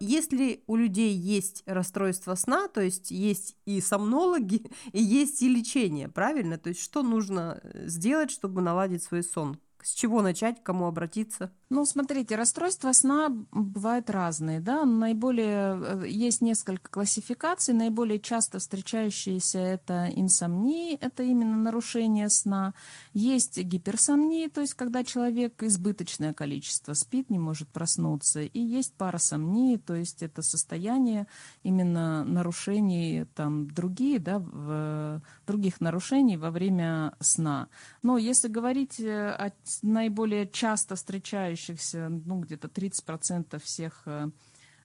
Если 0.00 0.62
у 0.66 0.76
людей 0.76 1.14
есть 1.14 1.62
расстройство 1.64 2.34
сна, 2.34 2.68
то 2.68 2.82
есть 2.82 3.10
есть 3.10 3.56
и 3.64 3.80
сомнологи, 3.80 4.66
и 4.92 5.02
есть 5.02 5.40
и 5.40 5.48
лечение, 5.48 6.08
правильно? 6.08 6.58
То 6.58 6.68
есть 6.68 6.82
что 6.82 7.02
нужно 7.02 7.62
сделать, 7.72 8.30
чтобы 8.30 8.60
наладить 8.60 9.02
свой 9.02 9.22
сон? 9.22 9.58
С 9.82 9.94
чего 9.94 10.20
начать, 10.20 10.60
к 10.60 10.66
кому 10.66 10.86
обратиться? 10.86 11.50
Ну, 11.70 11.84
смотрите, 11.84 12.34
расстройства 12.36 12.92
сна 12.92 13.28
бывают 13.52 14.08
разные, 14.08 14.58
да, 14.58 14.86
наиболее, 14.86 15.78
э, 15.78 16.08
есть 16.08 16.40
несколько 16.40 16.90
классификаций, 16.90 17.74
наиболее 17.74 18.18
часто 18.20 18.58
встречающиеся 18.58 19.58
это 19.58 20.08
инсомнии, 20.14 20.94
это 20.94 21.24
именно 21.24 21.58
нарушение 21.58 22.30
сна, 22.30 22.72
есть 23.12 23.58
гиперсомнии, 23.58 24.48
то 24.48 24.62
есть 24.62 24.72
когда 24.72 25.04
человек 25.04 25.62
избыточное 25.62 26.32
количество 26.32 26.94
спит, 26.94 27.28
не 27.28 27.38
может 27.38 27.68
проснуться, 27.68 28.40
и 28.40 28.60
есть 28.60 28.94
парасомнии, 28.94 29.76
то 29.76 29.94
есть 29.94 30.22
это 30.22 30.40
состояние 30.40 31.26
именно 31.64 32.24
нарушений, 32.24 33.26
там, 33.34 33.70
другие, 33.70 34.18
да, 34.18 34.38
в, 34.38 35.20
других 35.46 35.82
нарушений 35.82 36.38
во 36.38 36.50
время 36.50 37.14
сна. 37.20 37.68
Но 38.02 38.16
если 38.16 38.48
говорить 38.48 38.98
э, 39.00 39.28
о 39.32 39.52
наиболее 39.82 40.48
часто 40.48 40.96
встречающихся 40.96 41.57
встречающихся, 41.58 42.08
ну, 42.08 42.40
где-то 42.40 42.68
30% 42.68 43.60
всех 43.62 44.02
э, 44.06 44.30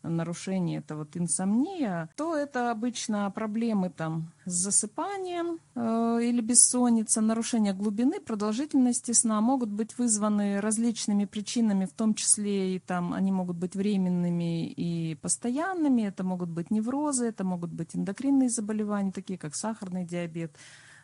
нарушений 0.03 0.77
это 0.77 0.95
вот 0.95 1.15
инсомния, 1.15 2.09
то 2.17 2.36
это 2.36 2.71
обычно 2.71 3.29
проблемы 3.31 3.89
там 3.89 4.31
с 4.45 4.51
засыпанием 4.51 5.59
э, 5.75 6.19
или 6.23 6.41
бессонница, 6.41 7.21
нарушение 7.21 7.73
глубины, 7.73 8.19
продолжительности 8.19 9.12
сна 9.13 9.39
могут 9.41 9.69
быть 9.69 9.97
вызваны 9.97 10.59
различными 10.59 11.25
причинами, 11.25 11.86
в 11.86 11.93
том 11.93 12.13
числе 12.13 12.75
и 12.75 12.79
там 12.79 13.13
они 13.13 13.31
могут 13.31 13.57
быть 13.57 13.75
временными 13.75 14.67
и 14.67 15.15
постоянными, 15.15 16.01
это 16.03 16.23
могут 16.23 16.49
быть 16.49 16.71
неврозы, 16.71 17.27
это 17.27 17.43
могут 17.43 17.71
быть 17.71 17.95
эндокринные 17.95 18.49
заболевания, 18.49 19.12
такие 19.12 19.39
как 19.39 19.55
сахарный 19.55 20.05
диабет, 20.05 20.55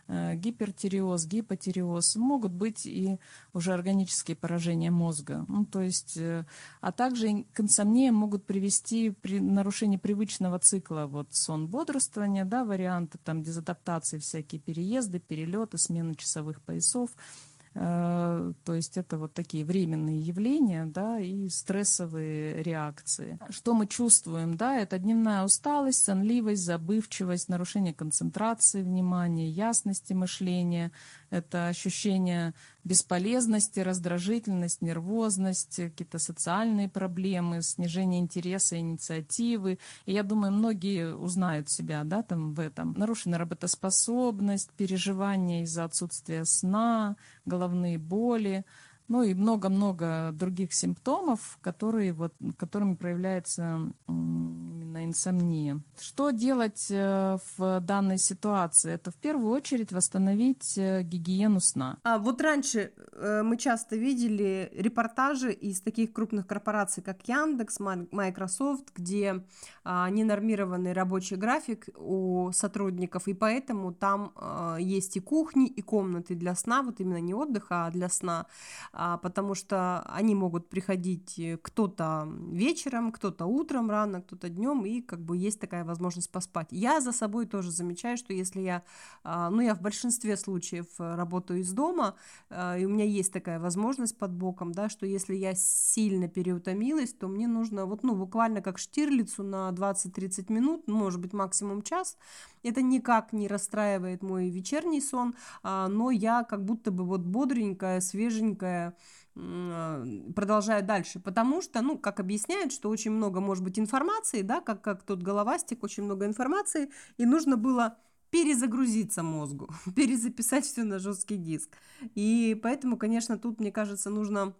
гипертиреоз, 0.09 1.25
гипотиреоз, 1.25 2.15
могут 2.15 2.51
быть 2.51 2.85
и 2.85 3.19
уже 3.53 3.73
органические 3.73 4.35
поражения 4.35 4.91
мозга. 4.91 5.45
Ну, 5.47 5.65
то 5.65 5.81
есть, 5.81 6.17
э, 6.17 6.45
а 6.81 6.91
также 6.91 7.45
к 7.53 7.59
инсомнии 7.59 8.09
могут 8.09 8.45
привести 8.45 9.11
при 9.11 9.39
нарушении 9.39 9.97
привычного 9.97 10.59
цикла, 10.59 11.05
вот 11.07 11.33
сон 11.33 11.67
бодрствования, 11.67 12.45
да, 12.45 12.65
варианты 12.65 13.19
там 13.23 13.43
дезадаптации, 13.43 14.17
всякие 14.17 14.59
переезды, 14.59 15.19
перелеты, 15.19 15.77
смена 15.77 16.15
часовых 16.15 16.61
поясов– 16.61 17.11
Э, 17.19 17.48
то 17.73 18.53
есть 18.67 18.97
это 18.97 19.17
вот 19.17 19.33
такие 19.33 19.63
временные 19.63 20.19
явления, 20.19 20.85
да, 20.85 21.19
и 21.19 21.49
стрессовые 21.49 22.63
реакции. 22.63 23.37
Что 23.49 23.73
мы 23.73 23.87
чувствуем, 23.87 24.55
да, 24.55 24.77
это 24.77 24.97
дневная 24.97 25.43
усталость, 25.43 26.03
сонливость, 26.03 26.63
забывчивость, 26.63 27.49
нарушение 27.49 27.93
концентрации 27.93 28.81
внимания, 28.81 29.49
ясности 29.49 30.13
мышления, 30.13 30.91
это 31.29 31.67
ощущение 31.67 32.53
бесполезности, 32.83 33.79
раздражительность, 33.79 34.81
нервозность, 34.81 35.75
какие-то 35.75 36.17
социальные 36.17 36.89
проблемы, 36.89 37.61
снижение 37.61 38.19
интереса, 38.19 38.79
инициативы. 38.79 39.79
И 40.05 40.13
я 40.13 40.23
думаю, 40.23 40.51
многие 40.53 41.15
узнают 41.15 41.69
себя 41.69 42.03
да, 42.03 42.23
там 42.23 42.53
в 42.53 42.59
этом. 42.59 42.93
Нарушена 42.97 43.37
работоспособность, 43.37 44.71
переживания 44.71 45.63
из-за 45.63 45.83
отсутствия 45.83 46.45
сна, 46.45 47.15
головные 47.45 47.97
боли 47.97 48.65
ну 49.09 49.23
и 49.23 49.33
много-много 49.33 50.29
других 50.33 50.73
симптомов, 50.73 51.57
которые 51.61 52.13
вот, 52.13 52.33
которыми 52.57 52.93
проявляется 52.93 53.91
именно 54.07 55.03
инсомния. 55.03 55.81
Что 55.99 56.29
делать 56.29 56.87
э, 56.91 57.37
в 57.57 57.79
данной 57.81 58.19
ситуации? 58.19 58.93
Это 58.93 59.11
в 59.11 59.15
первую 59.15 59.51
очередь 59.51 59.91
восстановить 59.91 60.77
э, 60.77 61.01
гигиену 61.01 61.59
сна. 61.59 61.97
А 62.03 62.19
вот 62.19 62.39
раньше 62.41 62.93
э, 63.13 63.41
мы 63.43 63.57
часто 63.57 63.95
видели 63.95 64.69
репортажи 64.73 65.51
из 65.51 65.81
таких 65.81 66.13
крупных 66.13 66.45
корпораций, 66.45 67.01
как 67.01 67.27
Яндекс, 67.27 67.79
Microsoft, 67.79 68.91
где 68.95 69.43
а, 69.83 70.09
ненормированный 70.09 70.93
рабочий 70.93 71.35
график 71.35 71.89
у 71.95 72.51
сотрудников, 72.51 73.27
и 73.27 73.33
поэтому 73.33 73.93
там 73.93 74.33
есть 74.79 75.17
и 75.17 75.19
кухни, 75.19 75.67
и 75.67 75.81
комнаты 75.81 76.35
для 76.35 76.55
сна, 76.55 76.83
вот 76.83 76.99
именно 76.99 77.19
не 77.19 77.33
отдыха, 77.33 77.87
а 77.87 77.91
для 77.91 78.09
сна 78.09 78.45
а, 78.91 78.98
потому 79.21 79.55
что 79.55 80.01
они 80.01 80.35
могут 80.35 80.67
приходить 80.67 81.39
э, 81.39 81.57
кто-то 81.61 82.27
вечером, 82.51 83.13
кто-то 83.13 83.45
утром 83.45 83.89
рано, 83.89 84.21
кто-то 84.21 84.49
днем, 84.49 84.85
и 84.85 85.01
как 85.01 85.21
бы 85.21 85.37
есть 85.37 85.59
такая 85.59 85.85
возможность 85.85 86.29
поспать. 86.29 86.67
Я 86.71 86.99
за 86.99 87.13
собой 87.13 87.45
тоже 87.45 87.71
замечаю, 87.71 88.17
что 88.17 88.33
если 88.33 88.59
я, 88.59 88.83
а, 89.23 89.49
ну 89.49 89.61
я 89.61 89.73
в 89.73 89.81
большинстве 89.81 90.35
случаев 90.35 90.87
э, 90.99 91.15
работаю 91.15 91.61
из 91.61 91.71
дома, 91.71 92.15
а, 92.49 92.77
и 92.77 92.83
у 92.83 92.89
меня 92.89 93.05
есть 93.05 93.31
такая 93.31 93.57
возможность 93.57 94.17
под 94.17 94.31
боком, 94.31 94.73
да, 94.73 94.89
что 94.89 95.05
если 95.05 95.33
я 95.33 95.55
сильно 95.55 96.27
переутомилась, 96.27 97.13
то 97.13 97.29
мне 97.29 97.47
нужно 97.47 97.85
вот, 97.85 98.03
ну, 98.03 98.15
буквально 98.15 98.61
как 98.61 98.77
штирлицу 98.79 99.43
на 99.43 99.69
20-30 99.71 100.51
минут, 100.51 100.83
ну, 100.87 100.97
может 100.97 101.21
быть, 101.21 101.31
максимум 101.31 101.83
час. 101.83 102.17
Это 102.63 102.81
никак 102.81 103.31
не 103.31 103.47
расстраивает 103.47 104.23
мой 104.23 104.49
вечерний 104.49 104.99
сон, 104.99 105.33
но 105.63 106.11
я 106.11 106.43
как 106.43 106.65
будто 106.65 106.91
бы 106.91 107.05
вот 107.05 107.21
бодренькая, 107.21 108.01
свеженькая, 108.01 108.88
продолжаю 109.33 110.83
дальше, 110.83 111.19
потому 111.19 111.61
что, 111.61 111.81
ну, 111.81 111.97
как 111.97 112.19
объясняют, 112.19 112.73
что 112.73 112.89
очень 112.89 113.11
много 113.11 113.39
может 113.39 113.63
быть 113.63 113.79
информации, 113.79 114.41
да, 114.41 114.59
как, 114.61 114.81
как 114.81 115.03
тот 115.03 115.21
головастик, 115.21 115.83
очень 115.83 116.03
много 116.03 116.25
информации, 116.25 116.89
и 117.17 117.25
нужно 117.25 117.55
было 117.57 117.97
перезагрузиться 118.31 119.23
мозгу, 119.23 119.69
перезаписать 119.95 120.65
все 120.65 120.83
на 120.83 120.99
жесткий 120.99 121.37
диск. 121.37 121.77
И 122.15 122.59
поэтому, 122.61 122.97
конечно, 122.97 123.37
тут, 123.37 123.59
мне 123.59 123.71
кажется, 123.71 124.09
нужно 124.09 124.53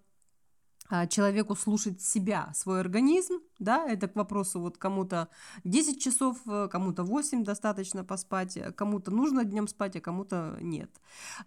а, 0.90 1.08
человеку 1.08 1.56
слушать 1.56 2.02
себя, 2.02 2.52
свой 2.56 2.80
организм, 2.80 3.40
да, 3.60 3.86
это 3.88 4.08
к 4.08 4.16
вопросу, 4.16 4.60
вот 4.60 4.78
кому-то 4.78 5.28
10 5.64 6.02
часов, 6.02 6.38
э, 6.48 6.68
кому-то 6.72 7.04
8 7.04 7.44
достаточно 7.44 8.04
поспать, 8.04 8.58
э, 8.58 8.72
кому-то 8.72 9.12
нужно 9.12 9.44
днем 9.44 9.68
спать, 9.68 9.96
а 9.96 10.02
кому-то 10.02 10.58
нет. 10.62 10.90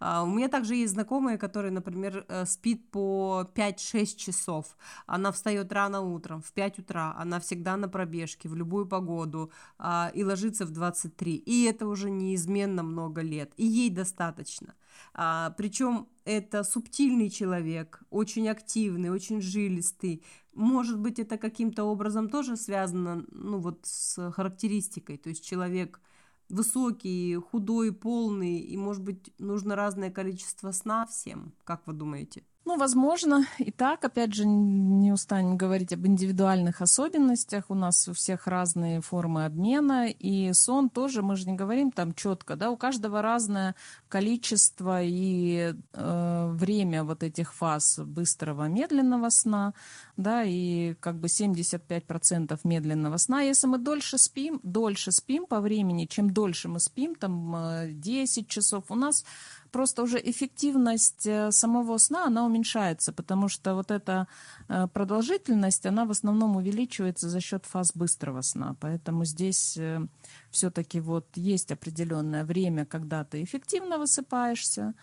А, 0.00 0.22
у 0.22 0.26
меня 0.26 0.48
также 0.48 0.74
есть 0.74 0.92
знакомые, 0.92 1.38
которые, 1.38 1.72
например, 1.72 2.24
э, 2.28 2.46
спит 2.46 2.90
по 2.90 3.48
5-6 3.54 4.18
часов, 4.18 4.76
она 5.06 5.32
встает 5.32 5.72
рано 5.72 6.00
утром, 6.00 6.42
в 6.42 6.52
5 6.52 6.78
утра, 6.78 7.14
она 7.18 7.40
всегда 7.40 7.76
на 7.76 7.88
пробежке, 7.88 8.48
в 8.48 8.54
любую 8.54 8.86
погоду, 8.86 9.50
а, 9.78 10.10
и 10.14 10.24
ложится 10.24 10.66
в 10.66 10.70
23, 10.70 11.36
и 11.36 11.64
это 11.64 11.86
уже 11.86 12.10
неизменно 12.10 12.82
много 12.82 13.22
лет, 13.22 13.52
и 13.56 13.66
ей 13.66 13.90
достаточно. 13.90 14.74
А, 15.14 15.50
причем 15.56 16.08
это 16.24 16.64
субтильный 16.64 17.30
человек, 17.30 18.02
очень 18.10 18.48
активный, 18.48 19.10
очень 19.10 19.40
жилистый. 19.40 20.22
Может 20.54 20.98
быть, 20.98 21.18
это 21.18 21.38
каким-то 21.38 21.84
образом 21.84 22.28
тоже 22.28 22.56
связано, 22.56 23.24
ну 23.30 23.58
вот, 23.58 23.80
с 23.84 24.30
характеристикой. 24.32 25.16
То 25.16 25.30
есть 25.30 25.44
человек 25.44 26.00
высокий, 26.48 27.36
худой, 27.36 27.92
полный, 27.92 28.58
и, 28.58 28.76
может 28.76 29.02
быть, 29.02 29.32
нужно 29.38 29.76
разное 29.76 30.10
количество 30.10 30.72
сна 30.72 31.06
всем. 31.06 31.54
Как 31.64 31.86
вы 31.86 31.94
думаете? 31.94 32.44
Ну, 32.64 32.76
возможно, 32.76 33.44
и 33.58 33.72
так, 33.72 34.04
опять 34.04 34.34
же, 34.34 34.46
не 34.46 35.10
устанем 35.10 35.56
говорить 35.56 35.92
об 35.92 36.06
индивидуальных 36.06 36.80
особенностях. 36.80 37.64
У 37.68 37.74
нас 37.74 38.06
у 38.06 38.12
всех 38.12 38.46
разные 38.46 39.00
формы 39.00 39.46
обмена, 39.46 40.08
и 40.08 40.52
сон 40.52 40.88
тоже, 40.88 41.22
мы 41.22 41.34
же 41.34 41.48
не 41.48 41.56
говорим 41.56 41.90
там 41.90 42.14
четко, 42.14 42.54
да, 42.54 42.70
у 42.70 42.76
каждого 42.76 43.20
разное 43.20 43.74
количество 44.08 45.02
и 45.02 45.74
э, 45.92 46.50
время 46.52 47.02
вот 47.02 47.24
этих 47.24 47.52
фаз 47.52 47.98
быстрого, 47.98 48.68
медленного 48.68 49.30
сна, 49.30 49.74
да, 50.16 50.44
и 50.44 50.94
как 51.00 51.16
бы 51.18 51.26
75% 51.26 52.60
медленного 52.62 53.16
сна. 53.16 53.42
Если 53.42 53.66
мы 53.66 53.78
дольше 53.78 54.18
спим, 54.18 54.60
дольше 54.62 55.10
спим 55.10 55.46
по 55.46 55.60
времени, 55.60 56.06
чем 56.06 56.30
дольше 56.30 56.68
мы 56.68 56.78
спим, 56.78 57.16
там 57.16 57.56
10 58.00 58.44
э, 58.44 58.46
часов, 58.46 58.84
у 58.88 58.94
нас 58.94 59.24
просто 59.72 60.02
уже 60.02 60.20
эффективность 60.22 61.26
э, 61.26 61.50
самого 61.50 61.98
сна, 61.98 62.26
она 62.26 62.44
уменьшается, 62.44 63.12
потому 63.12 63.48
что 63.48 63.74
вот 63.74 63.90
эта 63.90 64.28
э, 64.68 64.86
продолжительность, 64.86 65.86
она 65.86 66.04
в 66.04 66.10
основном 66.10 66.56
увеличивается 66.56 67.28
за 67.28 67.40
счет 67.40 67.66
фаз 67.66 67.92
быстрого 67.94 68.42
сна. 68.42 68.76
Поэтому 68.80 69.24
здесь 69.24 69.76
э, 69.76 70.06
все-таки 70.50 71.00
вот 71.00 71.26
есть 71.34 71.72
определенное 71.72 72.44
время, 72.44 72.84
когда 72.86 73.24
ты 73.24 73.42
эффективно 73.42 73.98
высыпаешься, 73.98 74.94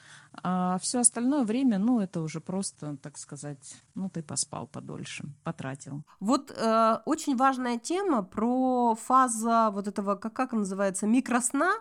а 0.43 0.77
все 0.79 0.99
остальное 0.99 1.43
время, 1.43 1.79
ну, 1.79 1.99
это 1.99 2.21
уже 2.21 2.39
просто, 2.39 2.97
так 2.97 3.17
сказать, 3.17 3.75
ну, 3.95 4.09
ты 4.09 4.21
поспал 4.21 4.67
подольше, 4.67 5.25
потратил. 5.43 6.03
Вот 6.19 6.51
э, 6.51 6.99
очень 7.05 7.35
важная 7.35 7.79
тема 7.79 8.23
про 8.23 8.95
фаза 8.95 9.71
вот 9.71 9.87
этого, 9.87 10.15
как, 10.15 10.33
как 10.33 10.53
называется, 10.53 11.07
микросна, 11.07 11.71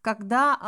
когда 0.00 0.58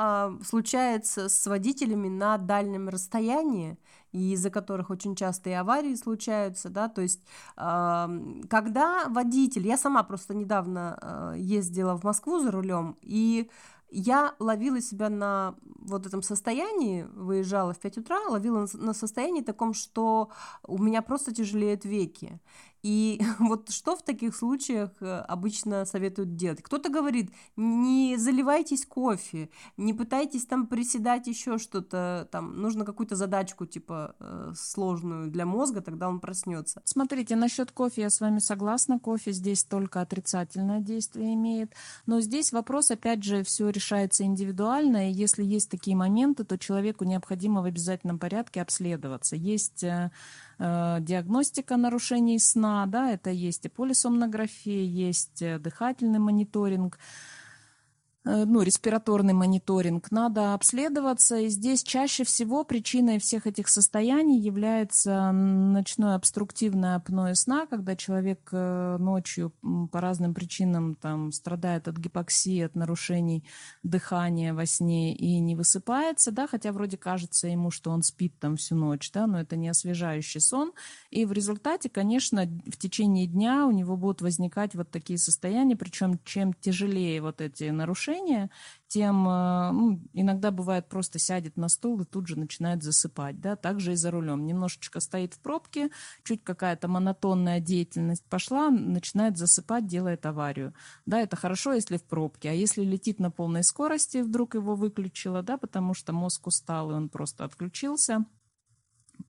э, 0.41 0.45
случается 0.45 1.29
с 1.29 1.47
водителями 1.47 2.09
на 2.09 2.39
дальнем 2.39 2.89
расстоянии, 2.89 3.79
и 4.13 4.33
из-за 4.33 4.51
которых 4.51 4.91
очень 4.91 5.15
часто 5.15 5.51
и 5.51 5.53
аварии 5.53 5.95
случаются, 5.95 6.71
да, 6.71 6.89
то 6.89 7.03
есть 7.03 7.21
э, 7.57 8.43
когда 8.49 9.09
водитель, 9.09 9.67
я 9.67 9.77
сама 9.77 10.03
просто 10.03 10.35
недавно 10.35 10.99
э, 11.01 11.35
ездила 11.39 11.97
в 11.97 12.05
Москву 12.05 12.41
за 12.41 12.51
рулем, 12.51 12.97
и 13.03 13.51
я 13.89 14.35
ловила 14.39 14.81
себя 14.81 15.09
на 15.09 15.55
вот 15.65 16.07
этом 16.07 16.23
состоянии, 16.23 17.07
выезжала 17.15 17.73
в 17.73 17.79
5 17.79 17.99
утра, 17.99 18.21
ловила 18.29 18.67
на 18.75 18.93
состоянии 18.93 19.43
таком, 19.43 19.75
что 19.75 20.31
у 20.67 20.83
меня 20.83 21.03
просто 21.03 21.33
тяжелеют 21.33 21.85
веки. 21.85 22.41
И 22.87 23.21
вот 23.41 23.71
что 23.71 23.97
в 23.97 24.03
таких 24.03 24.37
случаях 24.37 24.91
э, 25.01 25.19
обычно 25.27 25.85
советуют 25.87 26.37
делать? 26.37 26.63
Кто-то 26.63 26.89
говорит, 26.89 27.33
не 27.57 28.17
заливайтесь 28.17 28.87
кофе, 28.87 29.51
не 29.77 29.93
пытайтесь 29.93 30.47
там 30.47 30.69
приседать 30.69 31.27
еще 31.27 31.59
что-то, 31.59 32.29
там 32.31 32.63
нужно 32.63 32.85
какую-то 32.85 33.17
задачку 33.17 33.67
типа 33.67 34.15
э, 34.21 34.53
сложную 34.57 35.29
для 35.33 35.47
мозга, 35.47 35.81
тогда 35.81 36.09
он 36.09 36.21
проснется. 36.21 36.81
Смотрите, 36.85 37.35
насчет 37.35 37.73
кофе 37.73 38.03
я 38.03 38.11
с 38.11 38.21
вами 38.21 38.39
согласна, 38.39 39.01
кофе 39.01 39.33
здесь 39.33 39.65
только 39.65 40.01
отрицательное 40.01 40.79
действие 40.79 41.35
имеет, 41.35 41.73
но 42.07 42.21
здесь 42.21 42.53
вопрос, 42.53 42.93
опять 42.93 43.25
же, 43.25 43.43
все 43.43 43.69
решается 43.69 44.23
индивидуально, 44.23 45.11
и 45.11 45.13
если 45.13 45.43
есть 45.43 45.73
такие 45.73 45.97
моменты, 45.97 46.45
то 46.45 46.57
человеку 46.57 47.05
необходимо 47.05 47.63
в 47.63 47.65
обязательном 47.65 48.21
порядке 48.21 48.63
обследоваться. 48.63 49.35
Есть 49.35 49.83
э, 49.83 50.13
диагностика 50.59 51.77
нарушений 51.77 52.39
сна, 52.39 52.87
да, 52.87 53.11
это 53.11 53.31
есть 53.31 53.67
и 53.67 53.69
полисомнография, 53.69 54.85
есть 54.85 55.43
э, 55.43 55.59
дыхательный 55.59 56.19
мониторинг. 56.19 56.99
Э, 58.27 58.45
ну, 58.45 58.63
респираторный 58.63 59.35
мониторинг, 59.35 60.11
надо 60.11 60.55
обследоваться. 60.55 61.37
И 61.37 61.49
здесь 61.49 61.85
чаще 61.85 62.25
всего 62.25 62.65
причиной 62.65 63.21
всех 63.21 63.47
этих 63.47 63.69
состояний 63.69 64.41
является 64.41 65.31
ночное 65.31 66.17
обструктивное 66.17 66.97
апноэ 66.97 67.37
сна, 67.37 67.67
когда 67.67 67.95
человек 67.95 68.49
э, 68.51 68.97
ночью 68.99 69.53
по 69.93 70.01
разным 70.01 70.35
причинам 70.35 70.97
там, 70.97 71.31
страдает 71.31 71.87
от 71.87 71.99
гипоксии, 71.99 72.63
от 72.63 72.75
нарушений 72.75 73.45
дыхания 73.85 74.53
во 74.53 74.67
сне 74.67 75.15
и 75.15 75.39
не 75.39 75.55
высыпается, 75.55 76.33
да, 76.33 76.49
хотя 76.49 76.73
вроде 76.73 76.97
кажется 76.97 77.47
ему, 77.47 77.71
что 77.71 77.93
он 77.93 78.03
спит 78.03 78.35
там 78.41 78.57
всю 78.57 78.75
ночь, 78.75 79.11
да, 79.13 79.29
но 79.29 79.41
это 79.41 79.55
не 79.55 79.69
освежающий 79.69 80.41
сон. 80.41 80.73
И 81.11 81.25
в 81.27 81.33
результате, 81.33 81.89
конечно, 81.89 82.45
в 82.45 82.77
течение 82.77 83.29
дня 83.29 83.67
у 83.67 83.71
него 83.71 83.97
будут 83.97 84.21
возникать 84.21 84.75
вот 84.75 84.91
такие 84.91 85.19
состояния, 85.19 85.77
причем 85.77 86.19
чем 86.25 86.55
тяжелее 86.55 87.23
вот 87.23 87.41
эти 87.41 87.65
нарушения, 87.71 88.16
движение, 88.17 88.51
тем 88.89 89.29
э, 89.29 89.71
ну, 89.73 90.01
иногда 90.13 90.51
бывает 90.51 90.89
просто 90.89 91.19
сядет 91.19 91.57
на 91.57 91.69
стул 91.69 92.01
и 92.01 92.05
тут 92.05 92.29
же 92.29 92.39
начинает 92.39 92.83
засыпать. 92.83 93.41
Да? 93.41 93.57
Также 93.57 93.93
и 93.93 93.97
за 93.97 94.11
рулем. 94.11 94.47
Немножечко 94.47 95.01
стоит 95.01 95.35
в 95.35 95.41
пробке, 95.41 95.91
чуть 96.25 96.45
какая-то 96.45 96.89
монотонная 96.89 97.61
деятельность 97.61 98.25
пошла, 98.29 98.71
начинает 98.71 99.37
засыпать, 99.37 99.87
делает 99.87 100.25
аварию. 100.27 100.75
Да, 101.05 101.21
это 101.21 101.37
хорошо, 101.37 101.73
если 101.73 101.97
в 101.97 102.05
пробке. 102.05 102.51
А 102.51 102.53
если 102.53 102.83
летит 102.83 103.19
на 103.19 103.31
полной 103.31 103.65
скорости, 103.65 104.19
вдруг 104.19 104.55
его 104.55 104.75
выключило, 104.75 105.43
да, 105.43 105.57
потому 105.57 105.95
что 105.95 106.13
мозг 106.13 106.47
устал, 106.47 106.91
и 106.91 106.95
он 106.95 107.09
просто 107.09 107.45
отключился, 107.45 108.25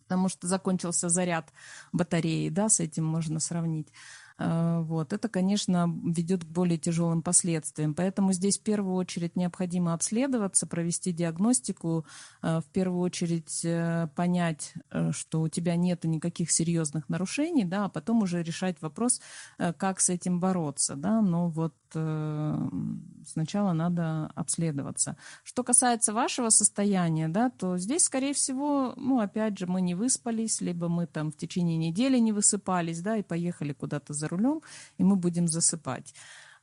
потому 0.03 0.29
что 0.29 0.47
закончился 0.47 1.09
заряд 1.09 1.51
батареи, 1.91 2.49
да, 2.49 2.69
с 2.69 2.79
этим 2.79 3.05
можно 3.05 3.39
сравнить 3.39 3.91
вот. 4.39 5.13
Это, 5.13 5.29
конечно, 5.29 5.87
ведет 6.03 6.43
к 6.43 6.47
более 6.47 6.77
тяжелым 6.77 7.21
последствиям. 7.21 7.93
Поэтому 7.93 8.33
здесь 8.33 8.59
в 8.59 8.63
первую 8.63 8.95
очередь 8.95 9.35
необходимо 9.35 9.93
обследоваться, 9.93 10.67
провести 10.67 11.11
диагностику, 11.11 12.05
э, 12.41 12.59
в 12.59 12.65
первую 12.71 13.01
очередь 13.01 13.61
э, 13.65 14.07
понять, 14.15 14.73
что 15.11 15.41
у 15.41 15.47
тебя 15.47 15.75
нет 15.75 16.03
никаких 16.03 16.51
серьезных 16.51 17.09
нарушений, 17.09 17.65
да, 17.65 17.85
а 17.85 17.89
потом 17.89 18.23
уже 18.23 18.43
решать 18.43 18.81
вопрос, 18.81 19.21
как 19.57 19.99
с 19.99 20.09
этим 20.09 20.39
бороться. 20.39 20.95
Да. 20.95 21.21
Но 21.21 21.49
вот 21.49 21.73
сначала 21.91 23.73
надо 23.73 24.27
обследоваться. 24.35 25.17
Что 25.43 25.63
касается 25.63 26.13
вашего 26.13 26.49
состояния, 26.49 27.27
да, 27.27 27.49
то 27.49 27.77
здесь, 27.77 28.03
скорее 28.03 28.33
всего, 28.33 28.93
ну, 28.97 29.19
опять 29.19 29.57
же, 29.57 29.67
мы 29.67 29.81
не 29.81 29.95
выспались, 29.95 30.61
либо 30.61 30.87
мы 30.87 31.07
там 31.07 31.31
в 31.31 31.37
течение 31.37 31.77
недели 31.77 32.17
не 32.17 32.31
высыпались, 32.31 33.01
да, 33.01 33.17
и 33.17 33.23
поехали 33.23 33.73
куда-то 33.73 34.13
за 34.13 34.27
рулем, 34.27 34.61
и 34.97 35.03
мы 35.03 35.15
будем 35.15 35.47
засыпать. 35.47 36.13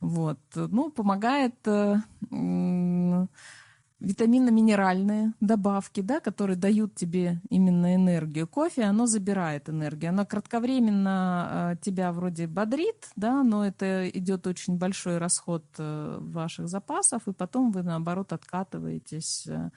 Вот. 0.01 0.41
Ну, 0.55 0.91
помогает 0.91 1.55
э, 1.67 1.97
витаминно-минеральные 4.05 5.33
добавки, 5.41 6.01
да, 6.01 6.21
которые 6.21 6.57
дают 6.57 6.95
тебе 6.95 7.41
именно 7.51 7.95
энергию. 7.95 8.47
Кофе, 8.47 8.85
оно 8.85 9.07
забирает 9.07 9.69
энергию. 9.69 10.11
Оно 10.11 10.27
кратковременно 10.27 11.73
э, 11.73 11.77
тебя 11.85 12.13
вроде 12.13 12.47
бодрит, 12.47 13.09
да, 13.17 13.43
но 13.43 13.67
это 13.67 14.09
идет 14.11 14.47
очень 14.47 14.79
большой 14.79 15.19
расход 15.19 15.65
э, 15.79 16.19
ваших 16.21 16.69
запасов, 16.69 17.27
и 17.27 17.33
потом 17.33 17.71
вы, 17.71 17.83
наоборот, 17.83 18.33
откатываетесь 18.33 19.47
э, 19.47 19.71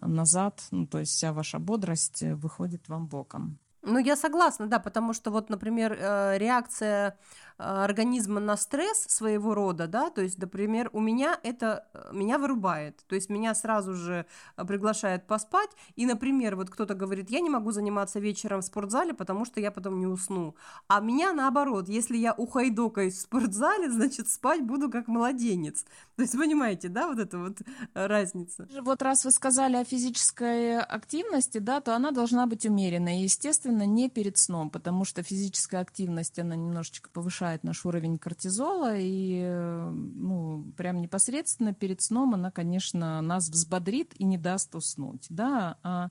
назад, 0.00 0.62
ну, 0.70 0.86
то 0.86 0.98
есть 0.98 1.12
вся 1.12 1.32
ваша 1.32 1.58
бодрость 1.58 2.22
выходит 2.22 2.88
вам 2.88 3.06
боком. 3.06 3.58
Ну, 3.82 3.98
я 3.98 4.16
согласна, 4.16 4.66
да, 4.66 4.78
потому 4.78 5.12
что 5.12 5.30
вот, 5.30 5.50
например, 5.50 5.92
реакция 5.92 7.08
а, 7.08 7.14
организма 7.58 8.40
на 8.40 8.56
стресс 8.56 9.04
своего 9.08 9.52
рода, 9.52 9.88
да, 9.88 10.10
то 10.10 10.22
есть, 10.22 10.38
например, 10.38 10.90
у 10.92 11.00
меня 11.00 11.38
это, 11.42 11.86
э, 11.92 12.10
меня 12.12 12.38
вырубает, 12.38 13.04
то 13.08 13.16
есть 13.16 13.28
меня 13.28 13.54
сразу 13.54 13.94
же 13.94 14.26
э, 14.56 14.64
приглашает 14.64 15.26
поспать, 15.26 15.70
и, 15.96 16.06
например, 16.06 16.54
вот 16.54 16.70
кто-то 16.70 16.94
говорит, 16.94 17.30
я 17.30 17.40
не 17.40 17.50
могу 17.50 17.72
заниматься 17.72 18.20
вечером 18.20 18.60
в 18.60 18.64
спортзале, 18.64 19.12
потому 19.12 19.44
что 19.44 19.60
я 19.60 19.72
потом 19.72 19.98
не 19.98 20.06
усну, 20.06 20.54
а 20.86 21.00
меня 21.00 21.32
наоборот, 21.32 21.88
если 21.88 22.16
я 22.16 22.32
ухайдокаюсь 22.32 23.14
в 23.14 23.20
спортзале, 23.22 23.90
значит, 23.90 24.28
спать 24.28 24.62
буду 24.62 24.88
как 24.88 25.08
младенец, 25.08 25.84
то 26.14 26.22
есть, 26.22 26.36
понимаете, 26.38 26.88
да, 26.88 27.08
вот 27.08 27.18
это 27.18 27.38
вот 27.38 27.60
э, 27.60 28.06
разница. 28.06 28.68
Вот 28.82 29.02
раз 29.02 29.24
вы 29.24 29.32
сказали 29.32 29.76
о 29.76 29.84
физической 29.84 30.78
активности, 30.80 31.58
да, 31.58 31.80
то 31.80 31.96
она 31.96 32.12
должна 32.12 32.46
быть 32.46 32.64
умеренной, 32.66 33.22
естественно, 33.22 33.84
не 33.84 34.08
перед 34.08 34.38
сном, 34.38 34.70
потому 34.70 35.04
что 35.04 35.24
физическая 35.24 35.80
активность, 35.80 36.38
она 36.38 36.54
немножечко 36.54 37.10
повышает 37.10 37.47
повышает 37.48 37.64
наш 37.64 37.84
уровень 37.86 38.18
кортизола, 38.18 38.94
и 38.96 39.42
ну, 39.90 40.64
прям 40.76 41.00
непосредственно 41.00 41.72
перед 41.72 42.00
сном 42.02 42.34
она, 42.34 42.50
конечно, 42.50 43.20
нас 43.22 43.48
взбодрит 43.48 44.14
и 44.18 44.24
не 44.24 44.38
даст 44.38 44.74
уснуть. 44.74 45.26
Да? 45.30 45.76
А 45.82 46.10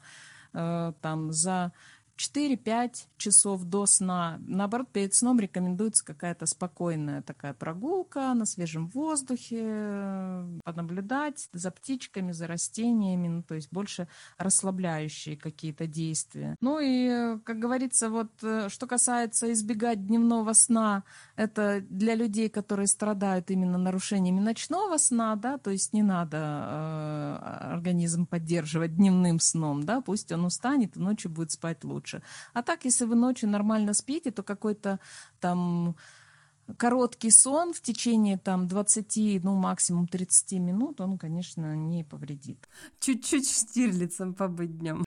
э, 0.54 0.94
там 1.02 1.32
за 1.32 1.72
4-5 2.18 3.08
часов 3.18 3.64
до 3.64 3.86
сна. 3.86 4.40
Наоборот, 4.48 4.90
перед 4.92 5.14
сном 5.14 5.40
рекомендуется 5.40 6.04
какая-то 6.04 6.46
спокойная 6.48 7.22
такая 7.22 7.54
прогулка 7.54 8.34
на 8.34 8.46
свежем 8.46 8.88
воздухе, 8.88 10.44
понаблюдать 10.64 11.50
за 11.54 11.72
птичками, 11.72 12.32
за 12.32 12.48
растениями, 12.48 13.28
ну, 13.28 13.44
то 13.44 13.56
есть 13.56 13.72
больше 13.72 14.08
расслабляющие 14.38 15.38
какие-то 15.38 15.86
действия. 15.86 16.56
Ну 16.60 16.80
и, 16.82 17.38
как 17.44 17.60
говорится, 17.60 18.10
вот 18.10 18.32
э, 18.42 18.70
что 18.70 18.88
касается 18.88 19.52
избегать 19.54 20.06
дневного 20.06 20.54
сна, 20.54 21.04
это 21.36 21.82
для 21.90 22.16
людей, 22.16 22.50
которые 22.50 22.88
страдают 22.88 23.52
именно 23.52 23.78
нарушениями 23.78 24.40
ночного 24.40 24.98
сна, 24.98 25.36
да, 25.36 25.58
то 25.58 25.70
есть 25.70 25.94
не 25.94 26.02
надо 26.02 26.38
э, 26.38 27.74
организм 27.74 28.26
поддерживать 28.26 28.96
дневным 28.96 29.40
сном, 29.40 29.84
да, 29.84 30.02
пусть 30.02 30.32
он 30.32 30.46
устанет 30.46 30.98
и 30.98 31.00
ночью 31.00 31.30
будет 31.30 31.52
спать 31.52 31.84
лучше 31.84 32.07
лучше. 32.08 32.22
А 32.54 32.64
так, 32.64 32.86
если 32.86 33.06
вы 33.06 33.16
ночью 33.16 33.50
нормально 33.50 33.94
спите, 33.94 34.32
то 34.32 34.44
какой-то 34.44 35.00
там 35.40 35.96
короткий 36.78 37.32
сон 37.32 37.74
в 37.74 37.82
течение 37.82 38.38
там 38.38 38.68
20, 38.68 39.44
ну 39.44 39.56
максимум 39.56 40.08
30 40.08 40.60
минут, 40.60 41.02
он, 41.02 41.18
конечно, 41.18 41.76
не 41.76 42.04
повредит. 42.04 42.68
Чуть-чуть 43.00 43.50
штирлицем 43.50 44.34
побыть 44.34 44.78
днем. 44.78 45.06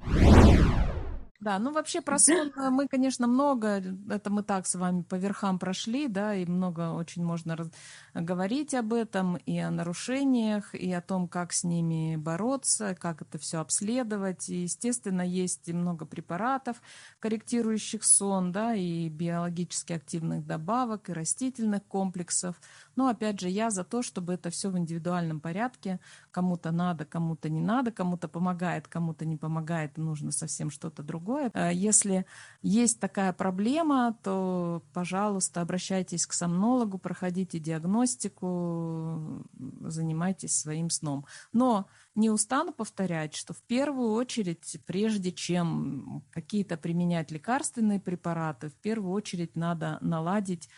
Да, 1.40 1.58
ну 1.58 1.72
вообще 1.72 2.02
про 2.02 2.18
сон 2.18 2.52
э, 2.54 2.68
мы, 2.68 2.86
конечно, 2.86 3.26
много, 3.26 3.82
это 4.10 4.28
мы 4.28 4.42
так 4.42 4.66
с 4.66 4.74
вами 4.74 5.00
по 5.00 5.14
верхам 5.14 5.58
прошли, 5.58 6.06
да, 6.06 6.34
и 6.34 6.44
много 6.44 6.92
очень 6.92 7.24
можно 7.24 7.56
раз, 7.56 7.68
говорить 8.12 8.74
об 8.74 8.92
этом, 8.92 9.36
и 9.36 9.58
о 9.58 9.70
нарушениях, 9.70 10.74
и 10.74 10.92
о 10.92 11.00
том, 11.00 11.28
как 11.28 11.54
с 11.54 11.64
ними 11.64 12.16
бороться, 12.16 12.94
как 12.94 13.22
это 13.22 13.38
все 13.38 13.60
обследовать. 13.60 14.50
И, 14.50 14.64
естественно, 14.64 15.22
есть 15.22 15.66
и 15.66 15.72
много 15.72 16.04
препаратов, 16.04 16.82
корректирующих 17.20 18.04
сон, 18.04 18.52
да, 18.52 18.74
и 18.74 19.08
биологически 19.08 19.94
активных 19.94 20.46
добавок, 20.46 21.08
и 21.08 21.14
растительных 21.14 21.82
комплексов. 21.84 22.60
Но, 22.96 23.08
опять 23.08 23.40
же, 23.40 23.48
я 23.48 23.70
за 23.70 23.84
то, 23.84 24.02
чтобы 24.02 24.34
это 24.34 24.50
все 24.50 24.70
в 24.70 24.78
индивидуальном 24.78 25.40
порядке. 25.40 26.00
Кому-то 26.30 26.70
надо, 26.70 27.04
кому-то 27.04 27.48
не 27.48 27.60
надо, 27.60 27.90
кому-то 27.90 28.28
помогает, 28.28 28.88
кому-то 28.88 29.24
не 29.24 29.36
помогает, 29.36 29.96
нужно 29.96 30.32
совсем 30.32 30.70
что-то 30.70 31.02
другое. 31.02 31.50
Э, 31.54 31.70
если 31.72 32.26
есть 32.62 33.00
такая 33.00 33.32
проблема, 33.32 34.16
то, 34.22 34.82
пожалуйста, 34.92 35.60
обращайтесь 35.60 36.26
к 36.26 36.32
сомнологу, 36.32 36.98
проходите 36.98 37.58
диагностику, 37.58 39.46
занимайтесь 39.80 40.56
своим 40.56 40.90
сном. 40.90 41.26
Но 41.52 41.86
не 42.14 42.30
устану 42.30 42.72
повторять, 42.72 43.34
что 43.34 43.54
в 43.54 43.62
первую 43.62 44.12
очередь, 44.12 44.78
прежде 44.86 45.32
чем 45.32 46.22
какие-то 46.30 46.76
применять 46.76 47.30
лекарственные 47.30 48.00
препараты, 48.00 48.68
в 48.68 48.74
первую 48.74 49.12
очередь 49.12 49.56
надо 49.56 49.98
наладить 50.00 50.68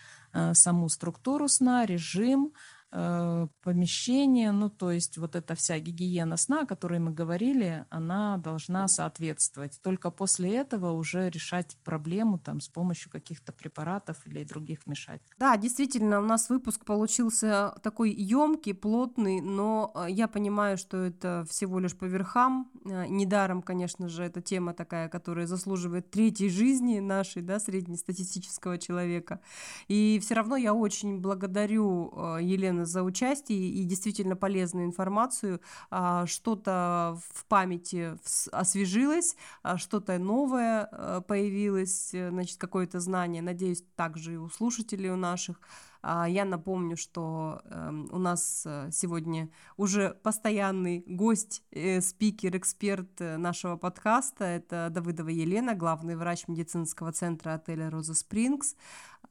саму 0.55 0.89
структуру 0.89 1.49
сна, 1.49 1.87
режим, 1.87 2.47
Э, 2.47 2.57
помещение, 2.93 4.53
ну 4.53 4.68
то 4.68 4.90
есть 4.90 5.16
вот 5.16 5.34
эта 5.34 5.55
вся 5.55 5.78
гигиена 5.78 6.36
сна, 6.36 6.61
о 6.61 6.66
которой 6.66 6.99
мы 6.99 7.11
говорили, 7.11 7.86
она 7.88 8.36
должна 8.36 8.86
соответствовать. 8.86 9.80
Только 9.82 10.11
после 10.11 10.57
этого 10.57 10.93
уже 10.93 11.30
решать 11.30 11.78
проблему 11.84 12.38
там 12.38 12.61
с 12.61 12.68
помощью 12.68 13.11
каких-то 13.11 13.53
препаратов 13.53 14.26
или 14.26 14.45
других 14.45 14.80
вмешательств. 14.84 15.34
Да, 15.38 15.57
действительно, 15.57 16.18
у 16.20 16.24
нас 16.24 16.51
выпуск 16.51 16.84
получился 16.84 17.74
такой 17.82 18.12
емкий, 18.12 18.74
плотный, 18.74 19.40
но 19.40 19.93
э, 19.95 20.11
я 20.11 20.28
понимаю, 20.28 20.76
что 20.76 20.99
это 20.99 21.47
всего 21.49 21.78
лишь 21.78 21.97
по 21.97 22.05
верхам. 22.05 22.70
Э, 22.84 23.07
недаром, 23.07 23.62
конечно 23.62 24.09
же, 24.09 24.22
эта 24.22 24.43
тема 24.43 24.74
такая, 24.74 25.09
которая 25.09 25.47
заслуживает 25.47 26.11
третьей 26.11 26.51
жизни 26.51 26.99
нашей, 26.99 27.40
да, 27.40 27.59
среднестатистического 27.59 28.76
человека. 28.76 29.40
И 29.88 30.20
все 30.22 30.34
равно 30.34 30.57
я 30.57 30.74
очень 30.74 31.20
благодарю 31.20 32.38
Елену 32.38 32.82
Елена, 32.83 32.87
за 32.87 33.03
участие 33.03 33.59
и 33.59 33.85
действительно 33.85 34.37
полезную 34.37 34.87
информацию. 34.87 35.61
А, 35.91 36.26
что-то 36.26 37.18
в 37.30 37.45
памяти 37.47 38.16
освежилось, 38.53 39.37
а, 39.62 39.78
что-то 39.78 40.18
новое 40.18 40.89
э, 40.91 41.20
появилось, 41.26 42.14
э, 42.14 42.30
значит, 42.30 42.59
какое-то 42.59 43.01
знание. 43.01 43.43
Надеюсь, 43.43 43.85
также 43.97 44.35
и 44.35 44.37
у 44.37 44.49
слушателей 44.49 45.11
у 45.11 45.16
наших. 45.16 45.61
А, 46.05 46.28
я 46.28 46.45
напомню, 46.45 46.97
что 46.97 47.61
эм, 47.64 48.09
у 48.11 48.18
нас 48.18 48.64
э, 48.66 48.91
сегодня 48.93 49.49
уже 49.76 50.14
постоянный 50.22 51.05
гость, 51.07 51.62
спикер, 52.01 52.57
эксперт 52.57 53.20
нашего 53.20 53.76
подкаста. 53.76 54.45
Это 54.45 54.89
Давыдова 54.91 55.28
Елена, 55.28 55.74
главный 55.74 56.16
врач 56.16 56.49
медицинского 56.49 57.12
центра 57.12 57.55
отеля 57.55 57.89
«Роза 57.91 58.14
Спрингс». 58.14 58.74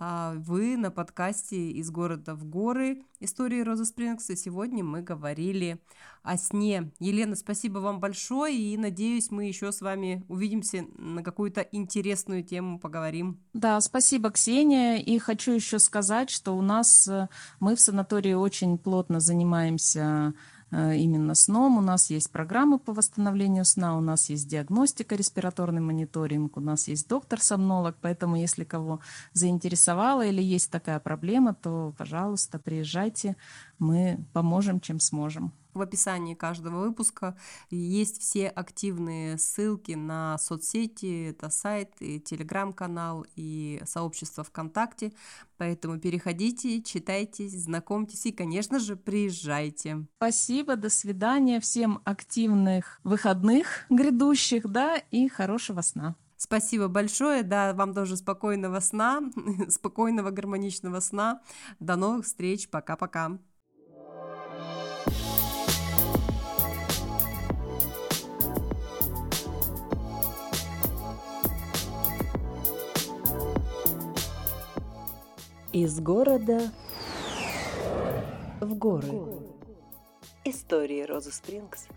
А 0.04 0.34
вы 0.34 0.78
на 0.78 0.90
подкасте 0.90 1.70
«Из 1.70 1.92
города 1.92 2.34
в 2.34 2.44
горы. 2.44 3.04
Истории 3.20 3.62
Роза 3.62 3.86
Спрингс». 3.86 4.32
И 4.32 4.36
сегодня 4.36 4.84
мы 4.84 5.04
говорили 5.04 5.80
о 6.24 6.38
сне. 6.38 6.92
Елена, 6.98 7.36
спасибо 7.36 7.78
вам 7.78 8.00
большое, 8.00 8.58
и 8.58 8.76
надеюсь, 8.78 9.30
мы 9.30 9.46
еще 9.46 9.72
с 9.72 9.80
вами 9.80 10.26
увидимся 10.28 10.86
на 10.98 11.22
какую-то 11.22 11.62
интересную 11.62 12.44
тему 12.44 12.80
поговорим. 12.80 13.40
Да, 13.54 13.80
спасибо, 13.80 14.32
Ксения. 14.32 14.98
И 14.98 15.20
хочу 15.20 15.52
еще 15.52 15.78
сказать, 15.78 16.32
что 16.32 16.58
у 16.58 16.64
нас 16.64 17.08
э, 17.08 17.28
мы 17.60 17.76
в 17.76 17.80
санатории 17.80 18.34
очень 18.34 18.80
плотно 18.80 19.20
занимаемся 19.20 20.34
именно 20.72 21.36
сном. 21.36 21.78
У 21.78 21.82
нас 21.82 22.10
есть 22.10 22.32
программы 22.32 22.80
по 22.80 22.94
восстановлению 22.94 23.66
сна, 23.66 23.98
у 23.98 24.02
нас 24.02 24.30
есть 24.30 24.48
диагностика, 24.48 25.16
респираторный 25.16 25.82
мониторинг, 25.82 26.58
у 26.58 26.62
нас 26.62 26.88
есть 26.88 27.08
доктор-сомнолог, 27.08 27.98
поэтому 28.02 28.36
если 28.38 28.64
кого 28.64 29.02
заинтересовало 29.34 30.26
или 30.26 30.42
есть 30.42 30.72
такая 30.72 31.00
проблема, 31.00 31.54
то, 31.54 31.94
пожалуйста, 31.98 32.58
приезжайте, 32.58 33.36
мы 33.80 34.26
поможем, 34.34 34.80
чем 34.80 35.00
сможем. 35.00 35.54
В 35.74 35.82
описании 35.82 36.34
каждого 36.34 36.82
выпуска 36.82 37.38
есть 37.70 38.22
все 38.22 38.50
активные 38.50 39.38
ссылки 39.38 39.94
на 39.94 40.38
соцсети, 40.38 41.30
это 41.30 41.50
сайт, 41.50 41.94
и 42.00 42.20
телеграм-канал, 42.20 43.26
и 43.36 43.82
сообщество 43.86 44.44
ВКонтакте. 44.44 45.14
Поэтому 45.58 46.00
переходите, 46.00 46.82
читайте, 46.82 47.48
знакомьтесь 47.48 48.26
и, 48.26 48.32
конечно 48.32 48.80
же, 48.80 48.96
приезжайте. 48.96 50.06
Спасибо, 50.18 50.76
до 50.76 50.90
свидания, 50.90 51.60
всем 51.60 52.02
активных 52.04 53.00
выходных 53.04 53.86
грядущих, 53.90 54.68
да, 54.70 54.98
и 54.98 55.30
хорошего 55.30 55.82
сна. 55.82 56.16
Спасибо 56.44 56.88
большое, 56.88 57.44
да, 57.44 57.72
вам 57.76 57.94
тоже 57.94 58.18
спокойного 58.18 58.80
сна, 58.80 59.22
спокойного 59.70 60.32
гармоничного 60.32 61.00
сна. 61.00 61.42
До 61.80 61.96
новых 61.96 62.26
встреч, 62.26 62.68
пока-пока. 62.68 63.38
Из 75.74 76.02
города 76.02 76.70
в 78.60 78.76
горы. 78.76 79.08
Истории 80.44 81.04
Розы 81.04 81.32
Спрингс 81.32 81.88